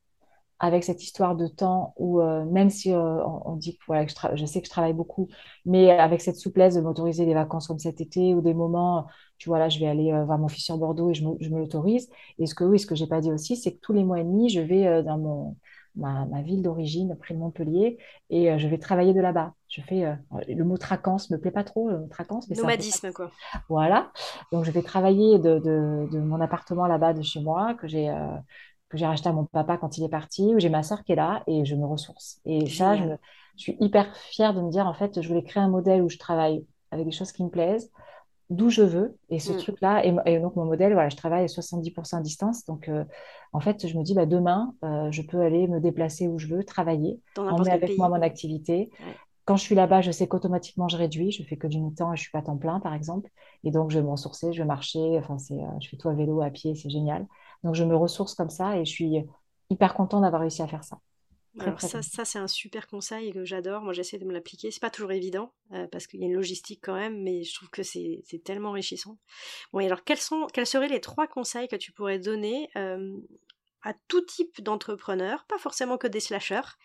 [0.59, 4.47] avec cette histoire de temps où, euh, même si euh, on, dit que, voilà, je,
[4.47, 5.29] sais que je travaille beaucoup,
[5.67, 9.07] mais avec cette souplesse de m'autoriser des vacances comme cet été ou des moments,
[9.39, 11.59] tu vois, là, je vais aller euh, voir mon fils sur Bordeaux et je me,
[11.59, 12.09] l'autorise.
[12.39, 14.19] Et ce que, oui, ce que j'ai pas dit aussi, c'est que tous les mois
[14.19, 15.57] et demi, je vais dans mon,
[15.95, 17.99] ma, ville d'origine, près de Montpellier,
[18.31, 19.53] et je vais travailler de là-bas.
[19.69, 20.07] Je fais,
[20.49, 23.31] le mot traquance me plaît pas trop, le mot traquance, mais Nomadisme, quoi.
[23.69, 24.11] Voilà.
[24.53, 28.11] Donc, je vais travailler de, de, de mon appartement là-bas, de chez moi, que j'ai
[28.97, 31.13] que j'ai racheté à mon papa quand il est parti, où j'ai ma soeur qui
[31.13, 32.41] est là et je me ressource.
[32.45, 33.05] Et ça, je,
[33.57, 36.19] suis hyper fière de me dire, en fait, je voulais créer un modèle où je
[36.19, 37.91] travaille avec des choses qui me plaisent,
[38.51, 39.17] d'où je veux.
[39.31, 39.57] Et ce mm.
[39.59, 42.65] truc-là, et, donc mon modèle, voilà, je travaille à 70% à distance.
[42.65, 43.05] Donc, euh,
[43.53, 46.49] en fait, je me dis, bah, demain, euh, je peux aller me déplacer où je
[46.49, 48.91] veux, travailler, emmener avec moi mon activité.
[49.47, 51.31] Quand je suis là-bas, je sais qu'automatiquement, je réduis.
[51.31, 53.31] Je fais que du mi-temps et je suis pas temps plein, par exemple.
[53.63, 55.19] Et donc, je vais me ressourcer, je vais marcher.
[55.19, 57.27] Enfin, c'est, euh, je fais tout à vélo, à pied, c'est génial.
[57.67, 59.17] Donc, je me ressource comme ça et je suis
[59.71, 60.99] hyper contente d'avoir réussi à faire ça.
[61.59, 63.83] Alors ça, ça c'est un super conseil que j'adore.
[63.83, 64.71] Moi, j'essaie de me l'appliquer.
[64.71, 67.55] C'est pas toujours évident euh, parce qu'il y a une logistique quand même, mais je
[67.55, 69.17] trouve que c'est tellement enrichissant.
[69.73, 73.17] Bon, et alors quels sont, quels seraient les trois conseils que tu pourrais donner euh,
[73.83, 76.77] à tout type d'entrepreneurs, pas forcément que des slashers,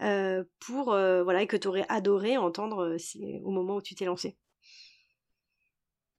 [0.00, 2.96] euh, pour voilà et que tu aurais adoré entendre
[3.42, 4.36] au moment où tu t'es lancé.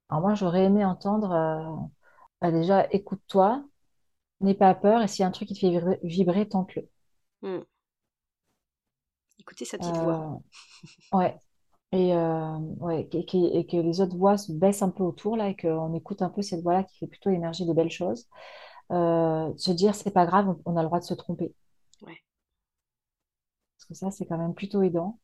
[0.08, 1.90] Alors moi, j'aurais aimé entendre
[2.40, 3.64] bah, déjà écoute-toi,
[4.40, 6.88] N'aie pas peur et s'il y a un truc qui te fait vibrer, tente-le.
[7.42, 7.62] Hmm.
[9.38, 10.40] écouter sa petite voix.
[11.12, 11.38] ouais.
[11.92, 15.94] Et, ouais, et, que les autres voix se baissent un peu autour, là, et qu'on
[15.94, 18.26] écoute un peu cette voix-là qui fait plutôt émerger de belles choses.
[18.90, 21.54] se dire, c'est pas grave, on a le droit de se tromper.
[22.02, 22.18] Ouais.
[23.76, 25.18] Parce que ça, c'est quand même plutôt aidant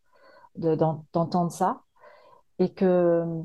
[0.55, 1.83] d'entendre ça.
[2.59, 3.43] Et que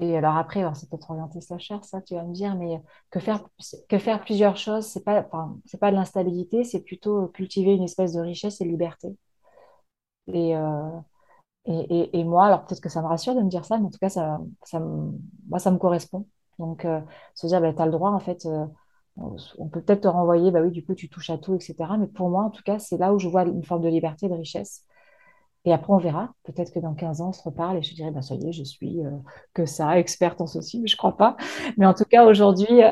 [0.00, 2.80] et alors après, c'est peut-être orienté slasher, ça, tu vas me dire, mais
[3.10, 3.44] que faire,
[3.88, 8.20] que faire plusieurs choses, c'est pas, pas de l'instabilité, c'est plutôt cultiver une espèce de
[8.20, 9.16] richesse et de liberté.
[10.26, 10.90] Et, euh,
[11.66, 13.90] et, et, moi, alors peut-être que ça me rassure de me dire ça, mais en
[13.90, 16.26] tout cas, ça, ça moi, ça me correspond.
[16.58, 17.00] Donc, euh,
[17.34, 18.66] se dire, bah, tu as le droit, en fait, euh,
[19.16, 21.96] on peut peut-être te renvoyer, bah oui, du coup, tu touches à tout, etc.
[21.98, 24.28] Mais pour moi, en tout cas, c'est là où je vois une forme de liberté,
[24.28, 24.84] de richesse.
[25.68, 26.32] Et après, on verra.
[26.44, 28.64] Peut-être que dans 15 ans, on se reparle et je dirais, bah, ça y je
[28.64, 29.10] suis euh,
[29.52, 31.36] que ça, experte en ceci, mais je crois pas.
[31.76, 32.90] Mais en tout cas, aujourd'hui, euh,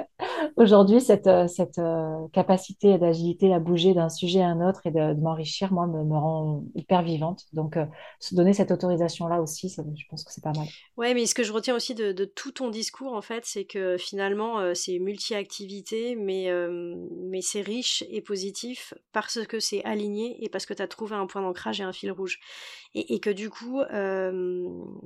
[0.56, 1.80] aujourd'hui cette, euh, cette
[2.34, 6.18] capacité d'agilité à bouger d'un sujet à un autre et de, m'enrichir, moi, me, me,
[6.18, 7.44] rend hyper vivante.
[7.54, 7.78] Donc,
[8.20, 10.66] se donner cette autorisation-là aussi, je pense que c'est pas mal.
[10.98, 13.64] Ouais, mais ce que je retiens aussi de, de tout ton discours, en fait, c'est
[13.64, 16.50] que finalement, c'est multi-activité, mais,
[17.24, 21.16] mais c'est riche et positif parce que c'est aligné et parce que tu as trouvé
[21.16, 22.38] un point d'ancrage et un fil rouge
[22.94, 23.82] et, que du coup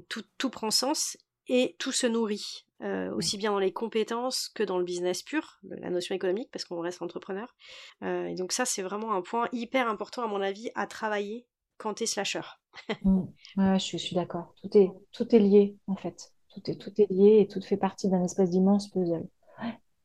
[0.08, 1.16] tout, prend sens
[1.48, 2.66] et tout se nourrit,
[3.14, 6.80] aussi bien dans les compétences que dans le business pur, la notion économique, parce qu'on
[6.80, 7.54] reste entrepreneur.
[8.02, 11.46] et donc ça, c'est vraiment un point hyper important, à mon avis, à travailler
[11.80, 12.42] quand tu es slasher.
[13.02, 13.22] Mmh.
[13.56, 14.54] ouais, je suis, d'accord.
[14.62, 16.32] Tout est, tout est lié, en fait.
[16.54, 19.26] Tout est, tout est lié et tout fait partie d'un espèce d'immense puzzle.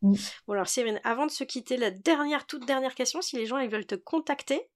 [0.01, 0.15] Mmh.
[0.47, 3.57] Bon alors Cyrine, avant de se quitter, la dernière, toute dernière question, si les gens
[3.57, 4.67] ils veulent te contacter,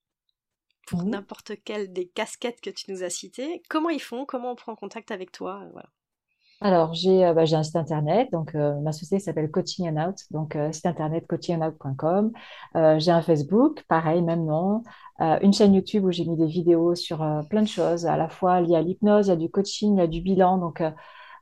[0.88, 3.61] pour n'importe quelle des casquettes que tu nous as citées.
[3.69, 5.89] Comment ils font Comment on prend contact avec toi voilà.
[6.61, 10.17] Alors, j'ai euh, bah, un site internet, donc euh, ma société s'appelle Coaching and Out,
[10.32, 12.32] donc euh, site internet coachingandout.com.
[12.97, 14.84] j'ai un Facebook, pareil, même nom.
[15.19, 17.19] une chaîne YouTube où j'ai mis des vidéos sur
[17.49, 19.99] plein de choses, à la fois liées à l'hypnose, il y a du coaching, il
[19.99, 20.84] y a du bilan, donc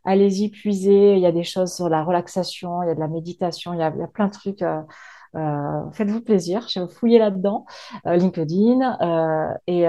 [0.06, 1.16] allez-y, puisez.
[1.16, 3.80] Il y a des choses sur la relaxation, il y a de la méditation, il
[3.80, 4.64] y a, il y a plein de trucs.
[5.36, 7.66] Euh, faites-vous plaisir, je vais fouiller là-dedans,
[8.06, 9.84] euh, LinkedIn euh, et,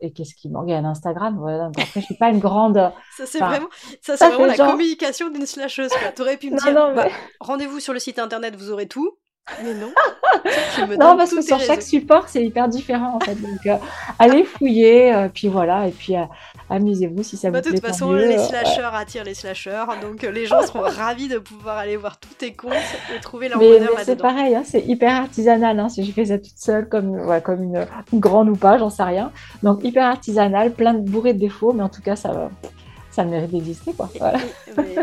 [0.00, 0.64] et qu'est-ce qui manque?
[0.68, 1.36] Il y a un Instagram.
[1.38, 1.66] Voilà.
[1.66, 2.76] après, je suis pas une grande.
[3.16, 3.68] Ça c'est vraiment,
[4.02, 5.90] ça, c'est vraiment la communication d'une slasheuse.
[6.14, 7.08] Tu aurais pu me dire, bah,
[7.40, 9.18] rendez-vous sur le site internet, vous aurez tout.
[9.62, 9.92] Mais non.
[10.98, 13.36] non, parce que sur chaque support, c'est hyper différent en fait.
[13.36, 13.76] Donc, euh,
[14.18, 16.24] allez fouiller, euh, puis voilà, et puis euh,
[16.68, 17.72] amusez-vous si ça bah, vous plaît.
[17.72, 21.78] De toute façon, les slashers attirent les slashers, donc les gens seront ravis de pouvoir
[21.78, 22.72] aller voir tous tes comptes
[23.16, 24.00] et trouver leur bonheur là-dedans.
[24.04, 25.78] C'est pareil, hein, c'est hyper artisanal.
[25.78, 28.90] Hein, si je fais ça toute seule, comme, comme une, une grande ou pas, j'en
[28.90, 29.30] sais rien.
[29.62, 32.50] Donc hyper artisanal, plein de bourrées de défauts, mais en tout cas, ça va
[33.16, 34.10] ça mérite d'exister, quoi.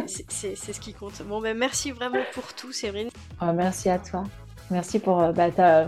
[0.08, 1.24] c'est ce qui compte.
[1.24, 3.10] Bon, ben merci vraiment pour tout, Séverine.
[3.42, 4.24] Oh, merci à toi.
[4.70, 5.88] Merci pour euh, bah, ta,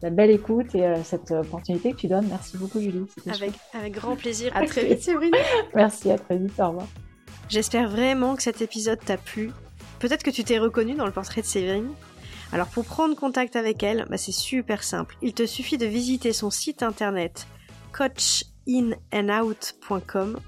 [0.00, 2.26] belle écoute et euh, cette opportunité que tu donnes.
[2.28, 3.04] Merci beaucoup, Julie.
[3.28, 4.50] Avec, avec grand plaisir.
[4.56, 5.34] À très vite, Séverine.
[5.74, 6.58] Merci, à très vite.
[6.58, 6.86] Au revoir.
[7.50, 9.52] J'espère vraiment que cet épisode t'a plu.
[9.98, 11.90] Peut-être que tu t'es reconnu dans le portrait de Séverine.
[12.50, 15.18] Alors pour prendre contact avec elle, bah, c'est super simple.
[15.20, 17.46] Il te suffit de visiter son site internet
[17.92, 20.38] coachinandout.com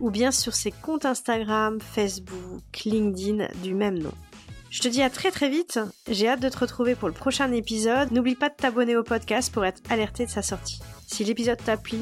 [0.00, 4.12] ou bien sur ses comptes Instagram, Facebook, LinkedIn du même nom.
[4.70, 7.52] Je te dis à très très vite, j'ai hâte de te retrouver pour le prochain
[7.52, 8.10] épisode.
[8.10, 10.80] N'oublie pas de t'abonner au podcast pour être alerté de sa sortie.
[11.06, 11.98] Si l'épisode t'a plu,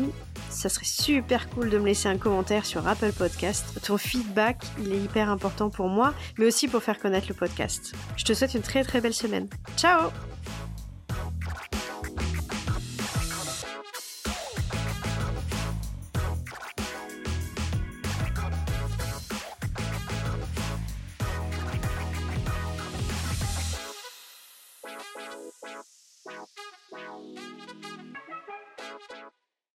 [0.48, 3.78] ça serait super cool de me laisser un commentaire sur Apple Podcast.
[3.82, 7.92] Ton feedback, il est hyper important pour moi, mais aussi pour faire connaître le podcast.
[8.16, 9.48] Je te souhaite une très très belle semaine.
[9.76, 10.10] Ciao